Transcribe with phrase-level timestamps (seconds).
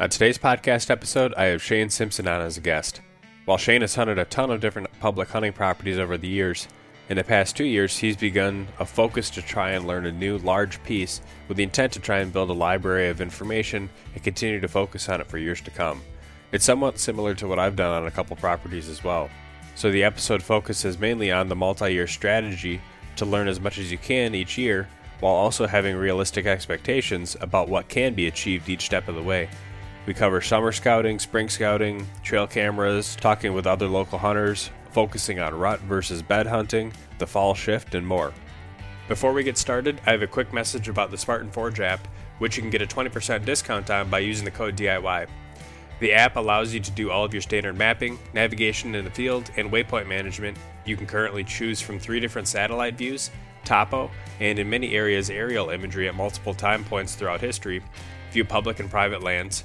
[0.00, 3.00] On today's podcast episode, I have Shane Simpson on as a guest.
[3.46, 6.68] While Shane has hunted a ton of different public hunting properties over the years,
[7.08, 10.38] in the past two years, he's begun a focus to try and learn a new
[10.38, 14.60] large piece with the intent to try and build a library of information and continue
[14.60, 16.00] to focus on it for years to come.
[16.52, 19.28] It's somewhat similar to what I've done on a couple properties as well.
[19.74, 22.80] So the episode focuses mainly on the multi year strategy
[23.16, 27.68] to learn as much as you can each year while also having realistic expectations about
[27.68, 29.48] what can be achieved each step of the way.
[30.08, 35.54] We cover summer scouting, spring scouting, trail cameras, talking with other local hunters, focusing on
[35.54, 38.32] rut versus bed hunting, the fall shift, and more.
[39.06, 42.56] Before we get started, I have a quick message about the Spartan Forge app, which
[42.56, 45.28] you can get a 20% discount on by using the code DIY.
[46.00, 49.50] The app allows you to do all of your standard mapping, navigation in the field,
[49.58, 50.56] and waypoint management.
[50.86, 53.30] You can currently choose from three different satellite views,
[53.66, 57.82] topo, and in many areas aerial imagery at multiple time points throughout history,
[58.32, 59.64] view public and private lands,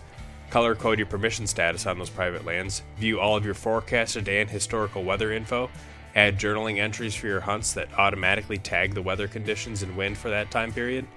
[0.53, 4.47] color code your permission status on those private lands, view all of your forecasted and
[4.47, 5.67] historical weather info,
[6.13, 10.29] add journaling entries for your hunts that automatically tag the weather conditions and wind for
[10.29, 11.07] that time period,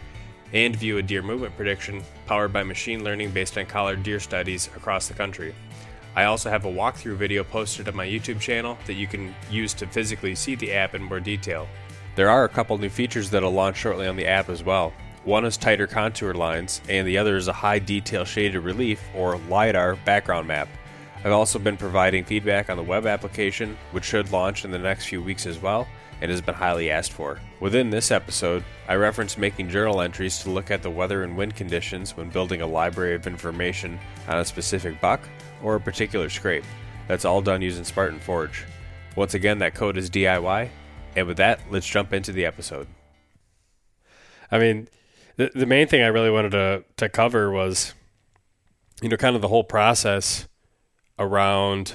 [0.54, 4.68] and view a deer movement prediction powered by machine learning based on collared deer studies
[4.74, 5.54] across the country.
[6.14, 9.74] I also have a walkthrough video posted on my YouTube channel that you can use
[9.74, 11.68] to physically see the app in more detail.
[12.14, 14.94] There are a couple new features that'll launch shortly on the app as well.
[15.27, 19.38] One is tighter contour lines, and the other is a high detail shaded relief or
[19.48, 20.69] LiDAR background map.
[21.24, 25.06] I've also been providing feedback on the web application, which should launch in the next
[25.06, 25.88] few weeks as well,
[26.20, 27.41] and has been highly asked for.
[27.58, 31.56] Within this episode, I reference making journal entries to look at the weather and wind
[31.56, 33.98] conditions when building a library of information
[34.28, 35.20] on a specific buck
[35.60, 36.64] or a particular scrape.
[37.08, 38.64] That's all done using Spartan Forge.
[39.16, 40.69] Once again, that code is DIY.
[41.16, 42.87] And with that, let's jump into the episode.
[44.53, 44.87] I mean,
[45.36, 47.94] the the main thing I really wanted to to cover was,
[49.02, 50.48] you know, kind of the whole process
[51.19, 51.94] around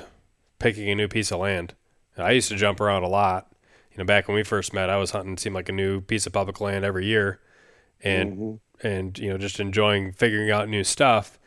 [0.59, 1.75] picking a new piece of land.
[2.17, 3.47] I used to jump around a lot.
[3.91, 6.25] You know, back when we first met, I was hunting seemed like a new piece
[6.25, 7.39] of public land every year,
[8.01, 8.87] and mm-hmm.
[8.87, 11.39] and you know just enjoying figuring out new stuff.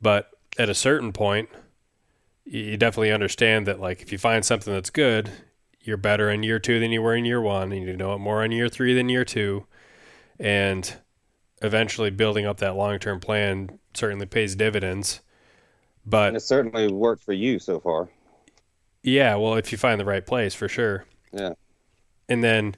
[0.00, 1.48] But at a certain point,
[2.44, 5.30] you definitely understand that like if you find something that's good,
[5.80, 8.18] you're better in year two than you were in year one, and you know it
[8.18, 9.66] more in year three than year two,
[10.38, 10.96] and
[11.60, 15.20] eventually building up that long term plan certainly pays dividends.
[16.06, 18.08] But and it certainly worked for you so far.
[19.02, 21.04] Yeah, well, if you find the right place, for sure.
[21.32, 21.54] Yeah.
[22.28, 22.76] And then,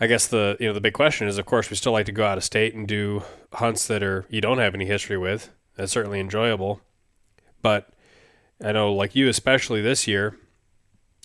[0.00, 2.12] I guess the you know the big question is, of course, we still like to
[2.12, 3.22] go out of state and do
[3.52, 5.50] hunts that are you don't have any history with.
[5.76, 6.80] That's certainly enjoyable,
[7.62, 7.90] but
[8.62, 10.36] I know, like you, especially this year,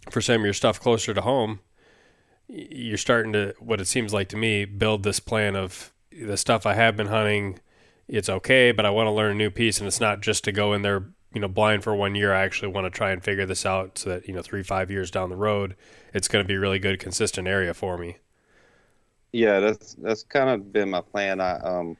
[0.09, 1.59] for some of your stuff closer to home,
[2.47, 6.65] you're starting to what it seems like to me build this plan of the stuff
[6.65, 7.59] I have been hunting
[8.07, 10.51] it's okay, but I want to learn a new piece, and it's not just to
[10.51, 12.33] go in there, you know, blind for one year.
[12.33, 14.91] I actually want to try and figure this out so that you know, three five
[14.91, 15.75] years down the road,
[16.13, 18.17] it's going to be a really good, consistent area for me.
[19.31, 21.39] Yeah, that's that's kind of been my plan.
[21.39, 21.97] I um,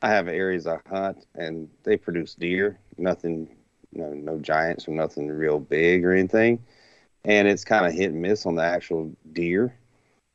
[0.00, 2.78] I have areas I hunt, and they produce deer.
[2.98, 3.56] Nothing,
[3.92, 6.60] know, no giants or nothing real big or anything,
[7.24, 9.74] and it's kind of hit and miss on the actual deer.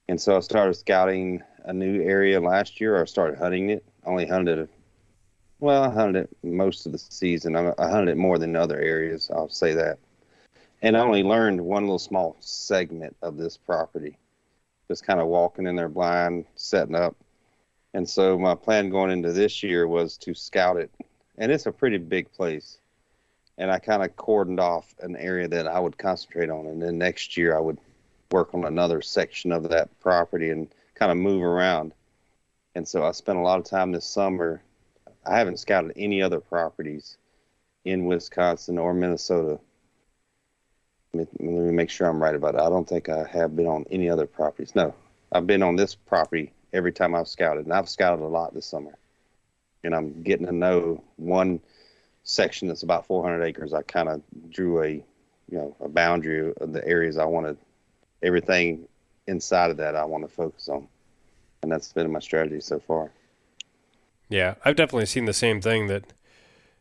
[0.09, 2.99] And so I started scouting a new area last year.
[2.99, 3.85] I started hunting it.
[4.05, 4.69] Only hunted
[5.59, 7.55] well, I hunted it most of the season.
[7.55, 9.31] I, I hunted it more than other areas.
[9.33, 9.97] I'll say that.
[10.81, 14.17] And I only learned one little small segment of this property.
[14.87, 17.15] Just kind of walking in there blind, setting up.
[17.93, 20.91] And so my plan going into this year was to scout it.
[21.39, 22.77] And it's a pretty big place.
[23.57, 26.67] And I kind of cordoned off an area that I would concentrate on.
[26.67, 27.79] And then next year I would
[28.29, 31.93] work on another section of that property and kind of move around.
[32.75, 34.61] And so I spent a lot of time this summer
[35.27, 37.17] I haven't scouted any other properties
[37.83, 39.59] in Wisconsin or Minnesota.
[41.13, 42.61] Let me, make sure I'm right about it.
[42.61, 44.75] I don't think I have been on any other properties.
[44.75, 44.93] No,
[45.31, 48.65] I've been on this property every time I've scouted, and I've scouted a lot this
[48.65, 48.97] summer.
[49.83, 51.59] And I'm getting to know one
[52.23, 53.73] section that's about 400 acres.
[53.73, 55.03] I kind of drew a, you
[55.51, 57.57] know, a boundary of the areas I wanted.
[58.21, 58.87] Everything
[59.27, 60.87] inside of that I want to focus on,
[61.61, 63.11] and that's been my strategy so far.
[64.29, 66.13] Yeah, I've definitely seen the same thing that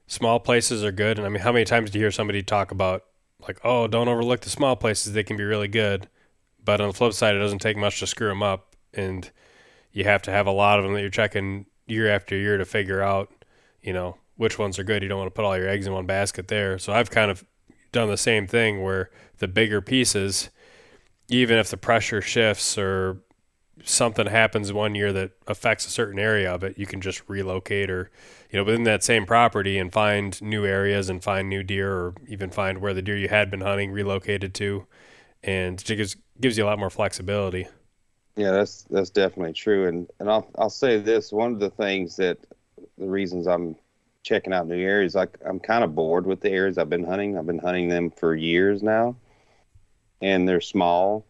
[0.06, 1.18] small places are good.
[1.18, 3.04] And I mean, how many times do you hear somebody talk about
[3.46, 6.08] like, oh, don't overlook the small places; they can be really good.
[6.64, 9.30] But on the flip side, it doesn't take much to screw them up, and
[9.92, 12.64] you have to have a lot of them that you're checking year after year to
[12.64, 13.30] figure out,
[13.80, 15.02] you know, which ones are good.
[15.02, 16.78] You don't want to put all your eggs in one basket there.
[16.78, 17.44] So I've kind of
[17.92, 20.50] done the same thing where the bigger pieces,
[21.28, 23.18] even if the pressure shifts or
[23.84, 27.90] something happens one year that affects a certain area of it, you can just relocate
[27.90, 28.10] or,
[28.50, 32.14] you know, within that same property and find new areas and find new deer or
[32.28, 34.86] even find where the deer you had been hunting relocated to.
[35.42, 37.68] And it gives, gives you a lot more flexibility.
[38.36, 39.88] Yeah, that's that's definitely true.
[39.88, 42.38] And and I'll I'll say this: one of the things that
[42.98, 43.76] the reasons I'm
[44.22, 47.38] checking out new areas, like I'm kind of bored with the areas I've been hunting.
[47.38, 49.16] I've been hunting them for years now,
[50.20, 51.24] and they're small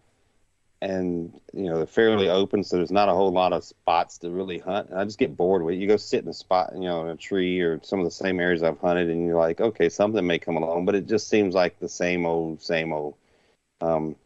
[0.82, 4.30] and you know they're fairly open, so there's not a whole lot of spots to
[4.30, 4.90] really hunt.
[4.90, 5.78] And I just get bored with it.
[5.78, 8.10] You go sit in a spot, you know, in a tree or some of the
[8.10, 11.28] same areas I've hunted, and you're like, okay, something may come along, but it just
[11.28, 13.14] seems like the same old, same old.
[13.80, 14.16] Um,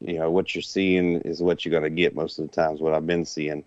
[0.00, 2.80] you know, what you're seeing is what you're going to get most of the times.
[2.80, 3.64] What I've been seeing,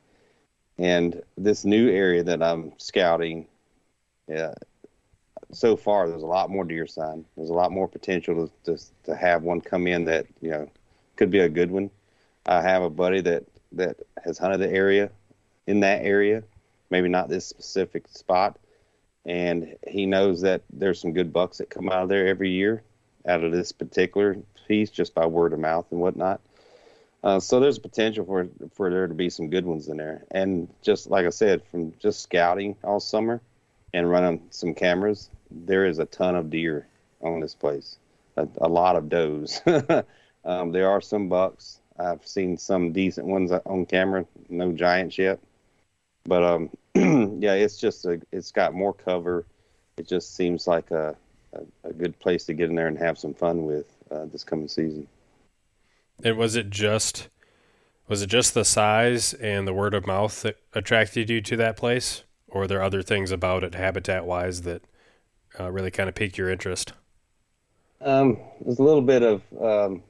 [0.78, 3.48] and this new area that I'm scouting,
[4.28, 4.54] yeah,
[5.54, 7.26] so far there's a lot more deer sign.
[7.36, 10.70] There's a lot more potential to, to to have one come in that you know
[11.16, 11.90] could be a good one.
[12.46, 13.44] I have a buddy that
[13.74, 15.10] that has hunted the area
[15.68, 16.44] in that area,
[16.90, 18.58] maybe not this specific spot,
[19.26, 22.84] and he knows that there's some good bucks that come out of there every year,
[23.28, 24.38] out of this particular
[24.68, 26.42] piece, just by word of mouth and whatnot.
[27.24, 30.68] Uh, so there's potential for for there to be some good ones in there, and
[30.82, 33.42] just like I said, from just scouting all summer
[33.94, 36.88] and running some cameras, there is a ton of deer
[37.22, 37.98] on this place,
[38.38, 39.62] a, a lot of does.
[40.44, 41.80] Um, there are some bucks.
[42.00, 44.26] I've seen some decent ones on camera.
[44.50, 45.40] No giants yet,
[46.26, 46.70] but um,
[47.40, 48.20] yeah, it's just a.
[48.32, 49.46] It's got more cover.
[49.98, 51.16] It just seems like a,
[51.54, 54.44] a, a good place to get in there and have some fun with uh, this
[54.44, 55.08] coming season.
[56.24, 57.30] And was it just
[58.08, 61.78] was it just the size and the word of mouth that attracted you to that
[61.78, 64.84] place, or are there other things about it, habitat wise, that
[65.60, 66.94] uh, really kind of piqued your interest?
[68.02, 70.04] Um, there's a little bit of um,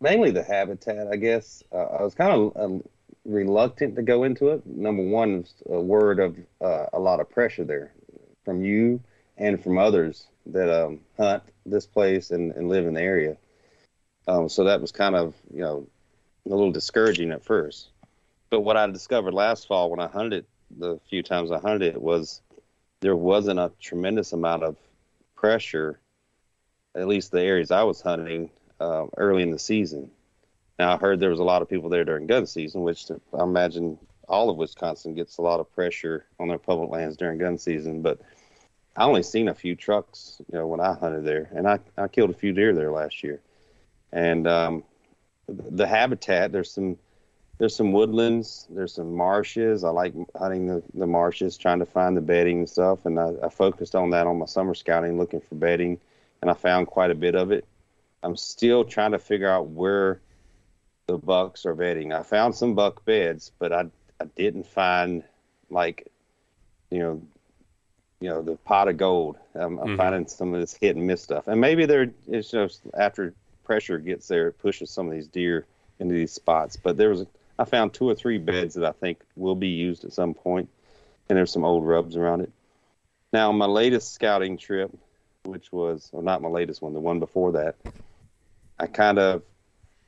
[0.00, 1.62] mainly the habitat, I guess.
[1.72, 2.82] Uh, I was kind of um,
[3.24, 4.66] reluctant to go into it.
[4.66, 7.92] Number one, a word of uh, a lot of pressure there
[8.44, 9.00] from you
[9.36, 13.36] and from others that um, hunt this place and, and, live in the area.
[14.26, 15.86] Um, so that was kind of, you know,
[16.46, 17.90] a little discouraging at first.
[18.50, 22.00] But what I discovered last fall when I hunted the few times I hunted it,
[22.00, 22.42] was
[23.00, 24.76] there wasn't a tremendous amount of
[25.36, 25.98] pressure,
[26.94, 28.50] at least the areas I was hunting,
[28.80, 30.10] uh, early in the season.
[30.78, 33.42] Now I heard there was a lot of people there during gun season, which I
[33.42, 33.98] imagine
[34.28, 38.02] all of Wisconsin gets a lot of pressure on their public lands during gun season.
[38.02, 38.20] But
[38.96, 42.08] I only seen a few trucks, you know, when I hunted there, and I I
[42.08, 43.40] killed a few deer there last year.
[44.12, 44.84] And um,
[45.48, 46.98] the habitat there's some
[47.58, 49.82] there's some woodlands, there's some marshes.
[49.82, 53.04] I like hunting the, the marshes, trying to find the bedding and stuff.
[53.04, 55.98] And I, I focused on that on my summer scouting, looking for bedding,
[56.40, 57.64] and I found quite a bit of it.
[58.22, 60.20] I'm still trying to figure out where
[61.06, 62.12] the bucks are bedding.
[62.12, 63.86] I found some buck beds, but I
[64.20, 65.22] I didn't find
[65.70, 66.08] like
[66.90, 67.22] you know
[68.20, 69.36] you know the pot of gold.
[69.54, 69.96] I'm, I'm mm-hmm.
[69.96, 73.34] finding some of this hit and miss stuff, and maybe there it's just after
[73.64, 75.66] pressure gets there, it pushes some of these deer
[75.98, 76.76] into these spots.
[76.76, 77.26] But there was
[77.58, 80.68] I found two or three beds that I think will be used at some point,
[81.28, 82.52] and there's some old rubs around it.
[83.32, 84.90] Now, my latest scouting trip,
[85.44, 87.76] which was well, not my latest one, the one before that,
[88.78, 89.42] I kind of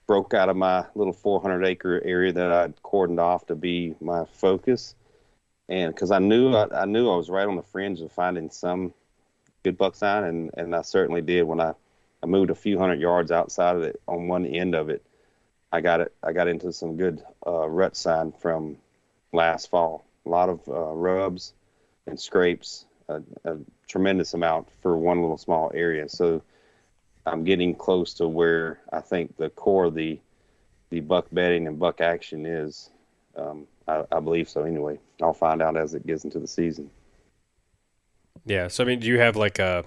[0.07, 4.25] broke out of my little 400 acre area that I'd cordoned off to be my
[4.33, 4.95] focus,
[5.69, 8.51] and because I knew I, I, knew I was right on the fringe of finding
[8.51, 8.95] some
[9.65, 11.75] good buck sign, and and I certainly did when I
[12.23, 15.05] I moved a few hundred yards outside of it on one end of it.
[15.73, 16.13] I got it.
[16.23, 18.77] I got into some good uh, rut sign from
[19.33, 20.05] last fall.
[20.27, 21.53] A lot of uh, rubs
[22.07, 23.57] and scrapes, a, a
[23.89, 26.09] tremendous amount for one little small area.
[26.09, 26.43] So
[27.27, 30.19] I'm getting close to where I think the core of the
[30.91, 32.91] the buck bedding and buck action is.
[33.37, 34.65] Um, I, I, believe so.
[34.65, 36.91] Anyway, I'll find out as it gets into the season.
[38.45, 38.67] Yeah.
[38.69, 39.85] So I mean, do you have like a?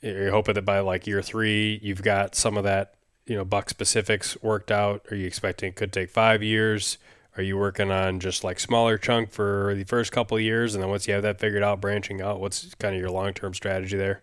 [0.00, 2.93] You're hoping that by like year three, you've got some of that,
[3.26, 5.04] you know, buck specifics worked out.
[5.10, 6.98] Are you expecting it could take five years?
[7.36, 10.90] Are you working on just like smaller chunk for the first couple years, and then
[10.90, 12.40] once you have that figured out, branching out?
[12.40, 14.22] What's kind of your long term strategy there?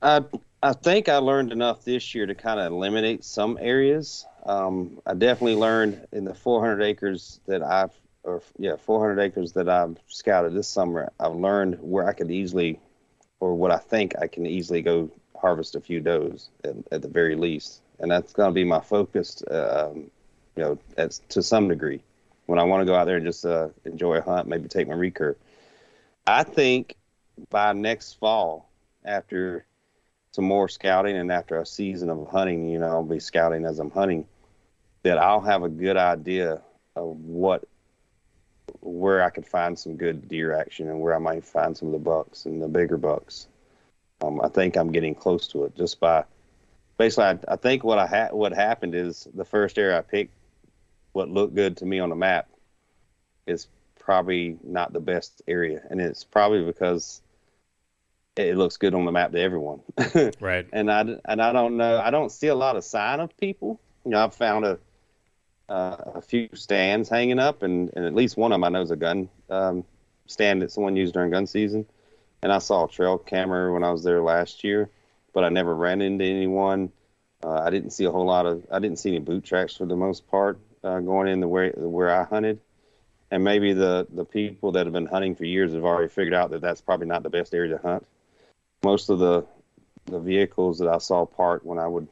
[0.00, 0.22] I
[0.62, 4.26] I think I learned enough this year to kind of eliminate some areas.
[4.44, 7.92] Um, I definitely learned in the 400 acres that I've,
[8.22, 11.12] or yeah, 400 acres that I've scouted this summer.
[11.18, 12.80] I've learned where I could easily
[13.40, 17.08] or what I think I can easily go harvest a few does at, at the
[17.08, 19.42] very least, and that's going to be my focus.
[19.50, 20.10] Um,
[20.56, 20.78] you know,
[21.28, 22.00] to some degree,
[22.46, 24.88] when I want to go out there and just uh, enjoy a hunt, maybe take
[24.88, 25.36] my recurve.
[26.26, 26.96] I think
[27.50, 28.68] by next fall,
[29.04, 29.64] after
[30.32, 33.78] some more scouting and after a season of hunting, you know, I'll be scouting as
[33.78, 34.26] I'm hunting,
[35.02, 36.60] that I'll have a good idea
[36.96, 37.64] of what
[38.80, 41.92] where I could find some good deer action and where I might find some of
[41.92, 43.48] the bucks and the bigger bucks.
[44.20, 46.24] Um, I think I'm getting close to it just by
[46.98, 47.24] basically.
[47.24, 50.34] I, I think what I ha- what happened is the first area I picked,
[51.12, 52.48] what looked good to me on the map,
[53.46, 57.22] is probably not the best area, and it's probably because
[58.36, 59.80] it looks good on the map to everyone.
[60.40, 60.66] right.
[60.72, 61.98] And I and I don't know.
[61.98, 63.80] I don't see a lot of sign of people.
[64.04, 64.78] You know, I've found a
[65.68, 68.82] uh, a few stands hanging up, and, and at least one of them I know
[68.82, 69.84] is a gun um,
[70.26, 71.86] stand that someone used during gun season.
[72.42, 74.90] And I saw a trail camera when I was there last year,
[75.32, 76.92] but I never ran into anyone.
[77.42, 78.66] Uh, I didn't see a whole lot of.
[78.70, 81.70] I didn't see any boot tracks for the most part uh, going in the way
[81.70, 82.60] where I hunted.
[83.30, 86.50] And maybe the the people that have been hunting for years have already figured out
[86.50, 88.06] that that's probably not the best area to hunt.
[88.82, 89.44] Most of the
[90.06, 92.08] the vehicles that I saw parked when I would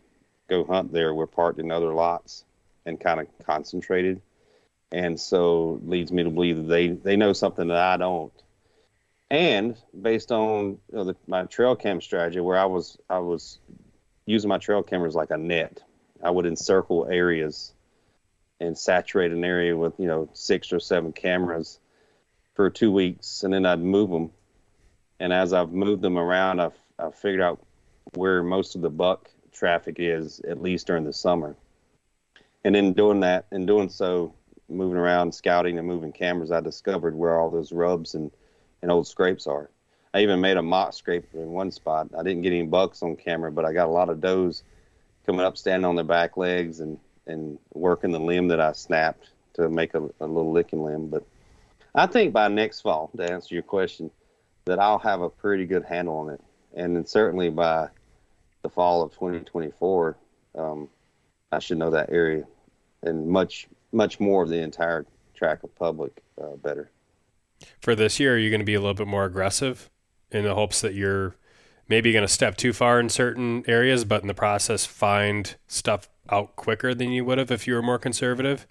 [0.49, 2.45] go hunt there were parked in other lots
[2.85, 4.21] and kind of concentrated,
[4.92, 8.33] and so leads me to believe that they they know something that I don't.
[9.30, 13.59] And based on you know, the, my trail cam strategy, where I was I was
[14.25, 15.83] using my trail cameras like a net,
[16.23, 17.73] I would encircle areas
[18.61, 21.80] and saturate an area with you know six or seven cameras
[22.54, 24.30] for two weeks, and then I'd move them.
[25.18, 27.61] And as I've moved them around, I've I've figured out
[28.14, 31.56] where most of the buck traffic is, at least during the summer
[32.66, 34.35] and in doing that, in doing so,
[34.68, 38.33] moving around, scouting and moving cameras, I discovered where all those rubs and,
[38.87, 39.69] and old scrapes are.
[40.14, 42.09] I even made a mock scrape in one spot.
[42.16, 44.62] I didn't get any bucks on camera, but I got a lot of does
[45.26, 49.31] coming up, standing on their back legs and, and working the limb that I snapped
[49.55, 51.09] to make a, a little licking limb.
[51.09, 51.25] But
[51.97, 54.09] I think by next fall, to answer your question,
[54.66, 56.40] that I'll have a pretty good handle on it.
[56.75, 57.88] And then certainly by
[58.62, 60.16] the fall of 2024,
[60.57, 60.88] um,
[61.50, 62.45] I should know that area
[63.02, 66.90] and much much more of the entire track of public uh, better.
[67.81, 69.91] For this year, are you going to be a little bit more aggressive
[70.31, 71.37] in the hopes that you're
[71.89, 76.09] maybe going to step too far in certain areas, but in the process find stuff
[76.29, 78.67] out quicker than you would have if you were more conservative?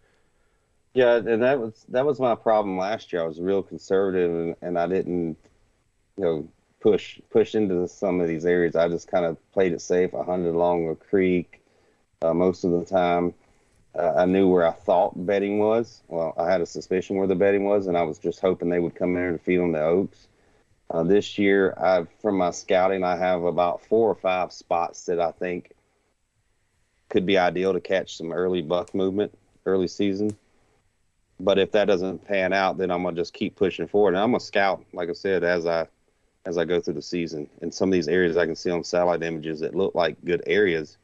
[0.94, 3.22] Yeah, and that was that was my problem last year.
[3.22, 5.38] I was real conservative, and, and I didn't,
[6.18, 6.48] you know,
[6.80, 8.76] push push into some of these areas.
[8.76, 10.14] I just kind of played it safe.
[10.14, 11.62] I hunted along a creek
[12.22, 13.34] uh, most of the time,
[13.98, 16.02] uh, I knew where I thought bedding was.
[16.08, 18.80] Well, I had a suspicion where the bedding was, and I was just hoping they
[18.80, 20.28] would come in there to feed on the oaks.
[20.90, 25.20] Uh, this year, I've from my scouting, I have about four or five spots that
[25.20, 25.72] I think
[27.10, 29.36] could be ideal to catch some early buck movement,
[29.66, 30.36] early season.
[31.40, 34.10] But if that doesn't pan out, then I'm gonna just keep pushing forward.
[34.10, 35.88] And I'm gonna scout, like I said, as I
[36.46, 37.50] as I go through the season.
[37.62, 40.44] And some of these areas I can see on satellite images that look like good
[40.46, 40.98] areas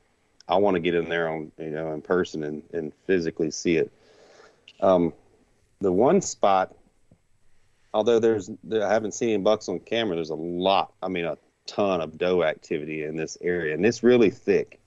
[0.52, 3.78] I want to get in there on you know in person and, and physically see
[3.78, 3.92] it.
[4.82, 5.14] Um,
[5.80, 6.76] the one spot,
[7.94, 10.94] although there's there, I haven't seen any bucks on camera, there's a lot.
[11.02, 14.80] I mean, a ton of doe activity in this area, and it's really thick.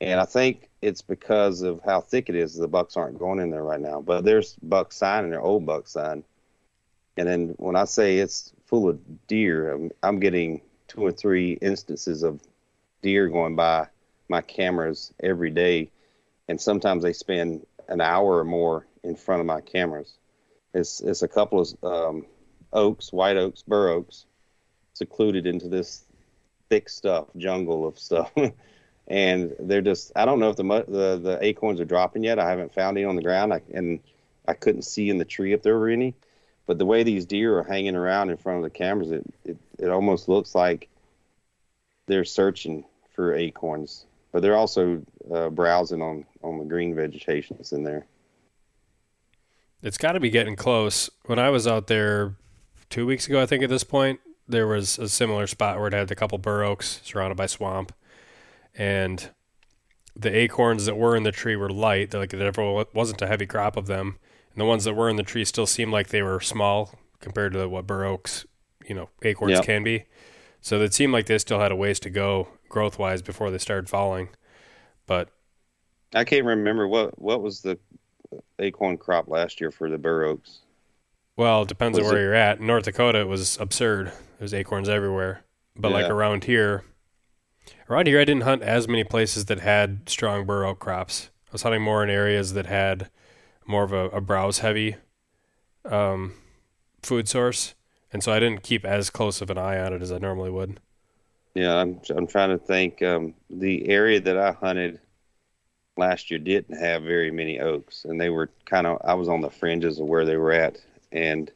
[0.00, 2.54] And I think it's because of how thick it is.
[2.54, 5.66] The bucks aren't going in there right now, but there's buck sign and there old
[5.66, 6.24] buck sign.
[7.18, 11.52] And then when I say it's full of deer, I'm, I'm getting two or three
[11.62, 12.40] instances of
[13.00, 13.88] deer going by
[14.28, 15.90] my cameras every day,
[16.48, 20.18] and sometimes they spend an hour or more in front of my cameras.
[20.74, 22.26] It's it's a couple of um,
[22.72, 24.26] oaks, white oaks, bur oaks,
[24.94, 26.04] secluded into this
[26.68, 28.32] thick stuff, jungle of stuff,
[29.08, 32.38] and they're just I don't know if the the the acorns are dropping yet.
[32.38, 34.00] I haven't found any on the ground, I, and
[34.46, 36.14] I couldn't see in the tree if there were any.
[36.66, 39.56] But the way these deer are hanging around in front of the cameras, it it,
[39.78, 40.88] it almost looks like
[42.06, 45.02] they're searching for acorns but they're also
[45.32, 48.06] uh, browsing on on the green vegetation that's in there.
[49.82, 51.10] It's got to be getting close.
[51.26, 52.34] When I was out there
[52.88, 55.92] two weeks ago, I think at this point there was a similar spot where it
[55.92, 57.92] had a couple bur oaks surrounded by swamp,
[58.74, 59.30] and
[60.14, 62.14] the acorns that were in the tree were light.
[62.14, 62.52] Like there
[62.94, 64.18] wasn't a heavy crop of them,
[64.52, 67.52] and the ones that were in the tree still seemed like they were small compared
[67.52, 68.46] to what bur oaks,
[68.86, 69.64] you know, acorns yep.
[69.64, 70.04] can be.
[70.60, 73.58] So it seemed like they still had a ways to go growth wise before they
[73.58, 74.28] started falling.
[75.06, 75.30] But
[76.14, 77.78] I can't remember what what was the
[78.58, 80.60] acorn crop last year for the bur oaks.
[81.36, 82.24] Well, it depends was on where it?
[82.24, 82.60] you're at.
[82.60, 84.12] In North Dakota, it was absurd.
[84.38, 85.44] There's acorns everywhere.
[85.76, 86.84] but like around here,
[87.90, 91.30] around here, I didn't hunt as many places that had strong bur oak crops.
[91.48, 93.10] I was hunting more in areas that had
[93.66, 94.96] more of a, a browse heavy
[95.84, 96.34] um,
[97.02, 97.74] food source,
[98.12, 100.50] and so I didn't keep as close of an eye on it as I normally
[100.50, 100.80] would.
[101.56, 103.00] Yeah, I'm I'm trying to think.
[103.00, 105.00] Um, the area that I hunted
[105.96, 109.00] last year didn't have very many oaks, and they were kind of.
[109.02, 110.76] I was on the fringes of where they were at,
[111.12, 111.50] and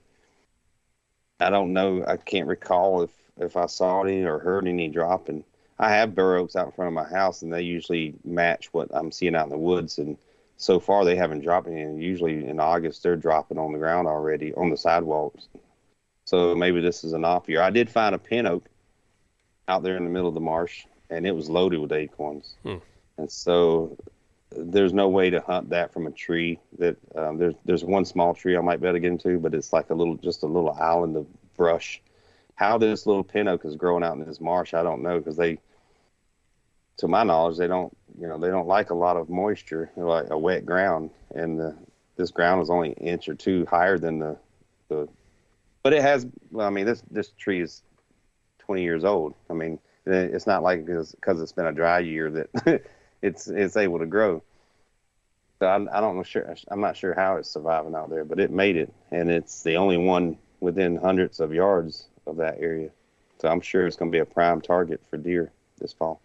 [1.39, 2.03] I don't know.
[2.07, 5.45] I can't recall if if I saw any or heard any dropping.
[5.79, 8.89] I have bur oaks out in front of my house, and they usually match what
[8.95, 9.99] I'm seeing out in the woods.
[9.99, 10.17] And
[10.57, 11.83] so far, they haven't dropped any.
[11.83, 15.49] And usually in August, they're dropping on the ground already on the sidewalks.
[16.25, 17.61] So maybe this is an off year.
[17.61, 18.65] I did find a pin oak
[19.71, 22.55] out there in the middle of the marsh, and it was loaded with acorns.
[22.63, 22.77] Hmm.
[23.17, 23.97] And so
[24.51, 26.59] there's no way to hunt that from a tree.
[26.79, 29.55] That um, there's there's one small tree I might be able to get into, but
[29.55, 32.03] it's like a little just a little island of brush.
[32.57, 35.37] How this little pin oak is growing out in this marsh, I don't know because
[35.37, 35.59] they,
[36.99, 40.05] to my knowledge, they don't you know they don't like a lot of moisture, They're
[40.05, 41.77] like a wet ground, and the,
[42.17, 44.37] this ground is only an inch or two higher than the
[44.89, 45.09] the.
[45.83, 46.27] But it has.
[46.51, 47.83] Well, I mean, this this tree is
[48.71, 49.35] 20 years old.
[49.51, 52.85] I mean, it's not like because it's been a dry year that
[53.23, 54.45] it's it's able to grow.
[55.59, 58.39] So I, I don't know sure I'm not sure how it's surviving out there, but
[58.39, 62.91] it made it, and it's the only one within hundreds of yards of that area.
[63.41, 65.51] So I'm sure it's going to be a prime target for deer
[65.81, 66.21] this fall.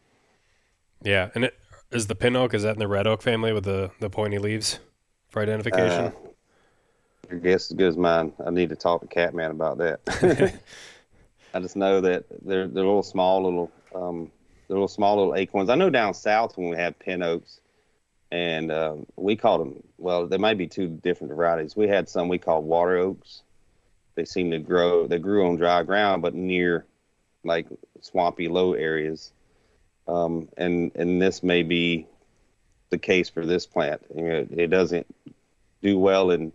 [1.02, 1.58] Yeah, and it
[1.92, 2.54] is the pin oak.
[2.54, 4.78] Is that in the red oak family with the the pointy leaves
[5.30, 6.06] for identification?
[6.06, 6.12] Uh,
[7.28, 8.34] your guess as good as mine.
[8.46, 10.60] I need to talk to Catman about that.
[11.56, 14.30] I just know that they're they're little small little um,
[14.68, 15.70] they're little small little acorns.
[15.70, 17.62] I know down south when we had pin oaks,
[18.30, 19.84] and um, we called them.
[19.98, 21.74] Well, there might be two different varieties.
[21.74, 23.44] We had some we called water oaks.
[24.16, 25.08] They seem to grow.
[25.08, 26.86] They grew on dry ground, but near
[27.46, 27.68] like
[28.02, 29.32] swampy low areas.
[30.10, 32.06] Um, and and this may be
[32.90, 34.02] the case for this plant.
[34.14, 35.08] You know, it, it doesn't
[35.82, 36.52] do well in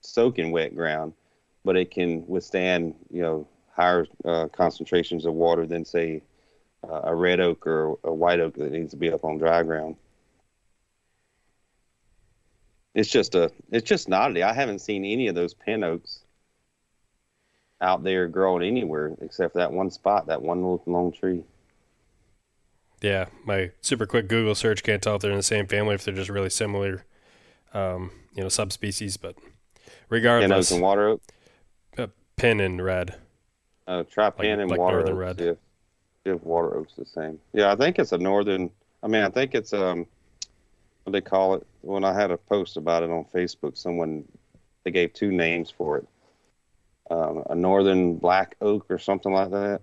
[0.00, 1.14] soaking wet ground,
[1.64, 6.22] but it can withstand you know higher uh, concentrations of water than say
[6.88, 9.62] uh, a red oak or a white oak that needs to be up on dry
[9.62, 9.96] ground.
[12.94, 14.42] It's just a it's just an oddity.
[14.42, 16.20] I haven't seen any of those pin oaks
[17.80, 21.44] out there growing anywhere except that one spot, that one little long tree.
[23.02, 26.04] Yeah, my super quick Google search can't tell if they're in the same family if
[26.04, 27.04] they're just really similar,
[27.74, 29.16] um, you know, subspecies.
[29.18, 29.36] But
[30.38, 31.22] Pin regardless, oak and water oak.
[31.98, 33.16] uh, pin and red.
[33.86, 35.40] Uh, try pin and like water northern oaks.
[35.40, 35.56] If,
[36.24, 37.38] if water oaks the same.
[37.52, 38.70] Yeah, I think it's a northern.
[39.02, 40.06] I mean, I think it's um,
[41.04, 41.66] what they call it.
[41.82, 44.24] When I had a post about it on Facebook, someone
[44.84, 46.08] they gave two names for it.
[47.10, 49.82] Um, a northern black oak or something like that.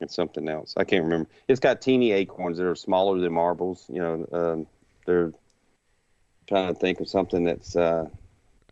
[0.00, 0.74] It's something else.
[0.76, 1.28] I can't remember.
[1.48, 3.84] It's got teeny acorns that are smaller than marbles.
[3.88, 4.66] You know, um,
[5.06, 5.32] they're
[6.46, 8.08] trying to think of something that's uh,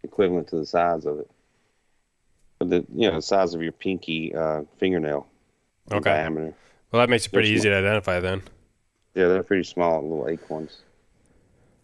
[0.03, 1.31] equivalent to the size of it.
[2.61, 5.27] The you know the size of your pinky uh, fingernail
[5.93, 6.11] Okay.
[6.11, 6.55] diameter.
[6.91, 8.43] Well, that makes it pretty easy to identify then.
[9.15, 10.79] Yeah, they're pretty small little acorns.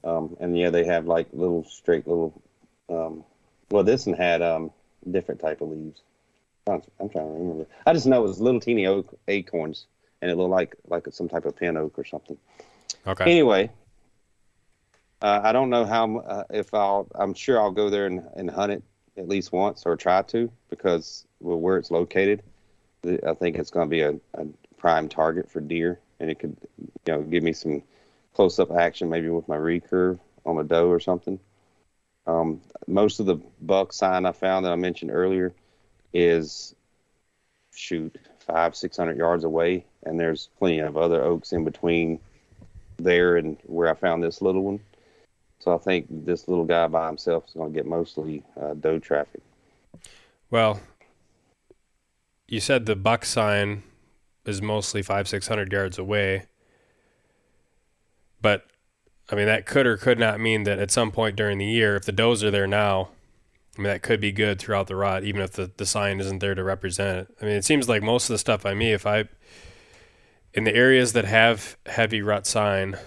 [0.03, 2.43] Um, and yeah, they have like little straight little.
[2.89, 3.25] Um,
[3.71, 4.71] well, this one had um,
[5.11, 6.03] different type of leaves.
[6.69, 7.67] I'm, I'm trying to remember.
[7.87, 9.87] I just know it was little teeny oak acorns,
[10.23, 12.37] and it looked like like some type of pin oak or something.
[13.07, 13.31] Okay.
[13.31, 13.71] Anyway,
[15.23, 17.07] uh, I don't know how uh, if I'll.
[17.15, 18.83] I'm sure I'll go there and, and hunt it
[19.17, 22.43] at least once or try to because well, where it's located,
[23.05, 24.47] I think it's going to be a, a
[24.77, 27.83] prime target for deer, and it could you know give me some
[28.35, 31.39] close up action maybe with my recurve on a doe or something.
[32.27, 35.53] Um, most of the buck sign I found that I mentioned earlier
[36.13, 36.75] is
[37.75, 42.21] shoot five six hundred yards away, and there's plenty of other oaks in between
[42.97, 44.81] there and where I found this little one.
[45.65, 48.99] So I think this little guy by himself is going to get mostly uh, doe
[48.99, 49.41] traffic.
[50.51, 50.81] Well,
[52.47, 53.83] you said the buck sign
[54.45, 56.45] is mostly five, six hundred yards away.
[58.43, 58.67] But
[59.31, 61.97] I mean that could or could not mean that at some point during the year,
[61.97, 63.09] if the does are there now,
[63.79, 66.41] I mean that could be good throughout the rut, even if the, the sign isn't
[66.41, 67.37] there to represent it.
[67.41, 69.31] I mean it seems like most of the stuff by me, if I
[70.53, 72.99] in the areas that have heavy rut sign,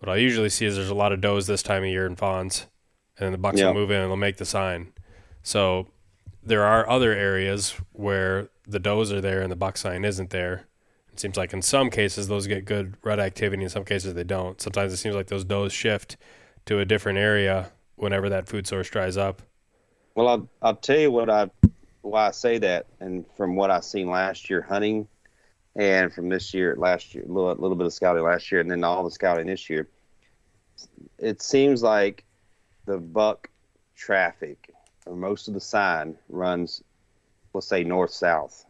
[0.00, 2.16] what I usually see is there's a lot of does this time of year in
[2.16, 2.66] fawns,
[3.18, 3.66] and then the bucks Yeah.
[3.68, 4.92] will move in and they'll make the sign.
[5.42, 5.88] So
[6.42, 10.66] there are other areas where the does are there and the buck sign isn't there.
[11.12, 14.24] It seems like in some cases those get good rut activity, in some cases they
[14.24, 14.60] don't.
[14.60, 16.16] Sometimes it seems like those does shift
[16.66, 19.42] to a different area whenever that food source dries up.
[20.14, 21.50] Well, I'll, I'll tell you what I
[22.02, 25.06] why I say that, and from what I seen last year hunting,
[25.76, 28.70] and from this year, last year, a little, little bit of scouting last year, and
[28.70, 29.88] then all the scouting this year,
[31.18, 32.24] it seems like
[32.86, 33.48] the buck
[33.96, 34.70] traffic,
[35.06, 36.82] or most of the sign, runs,
[37.54, 38.64] let's say north south.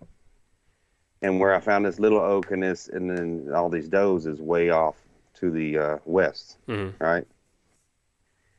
[1.23, 4.41] And where I found this little oak and this, and then all these does is
[4.41, 4.97] way off
[5.35, 6.95] to the uh, west, Mhm.
[6.99, 7.27] right?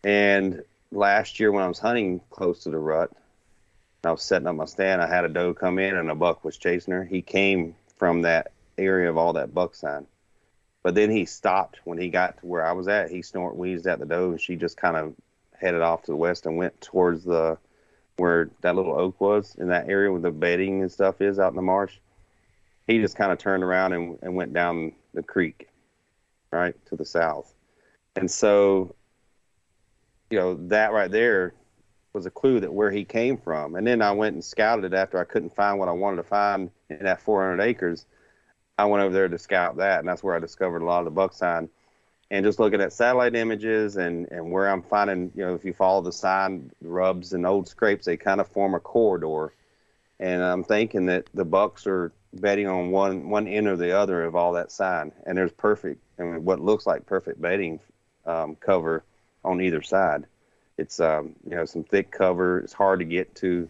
[0.03, 3.11] And last year when I was hunting close to the rut,
[4.03, 5.01] I was setting up my stand.
[5.01, 7.03] I had a doe come in and a buck was chasing her.
[7.03, 10.07] He came from that area of all that buck sign.
[10.81, 13.11] But then he stopped when he got to where I was at.
[13.11, 15.13] He snort wheezed at the doe and she just kind of
[15.53, 17.59] headed off to the west and went towards the
[18.17, 21.51] where that little oak was in that area where the bedding and stuff is out
[21.51, 21.99] in the marsh.
[22.87, 25.69] He just kind of turned around and, and went down the creek,
[26.51, 27.53] right, to the south.
[28.15, 28.95] And so,
[30.31, 31.53] you know, that right there
[32.13, 33.75] was a clue that where he came from.
[33.75, 36.23] And then I went and scouted it after I couldn't find what I wanted to
[36.23, 38.05] find in that 400 acres.
[38.77, 41.05] I went over there to scout that, and that's where I discovered a lot of
[41.05, 41.69] the buck sign.
[42.29, 45.73] And just looking at satellite images and, and where I'm finding, you know, if you
[45.73, 49.53] follow the sign rubs and old scrapes, they kind of form a corridor.
[50.19, 54.23] And I'm thinking that the bucks are bedding on one one end or the other
[54.23, 57.79] of all that sign, and there's perfect, I mean, what looks like perfect bedding
[58.25, 59.03] um, cover
[59.43, 60.25] on either side.
[60.81, 62.59] It's um, you know some thick cover.
[62.59, 63.69] It's hard to get to.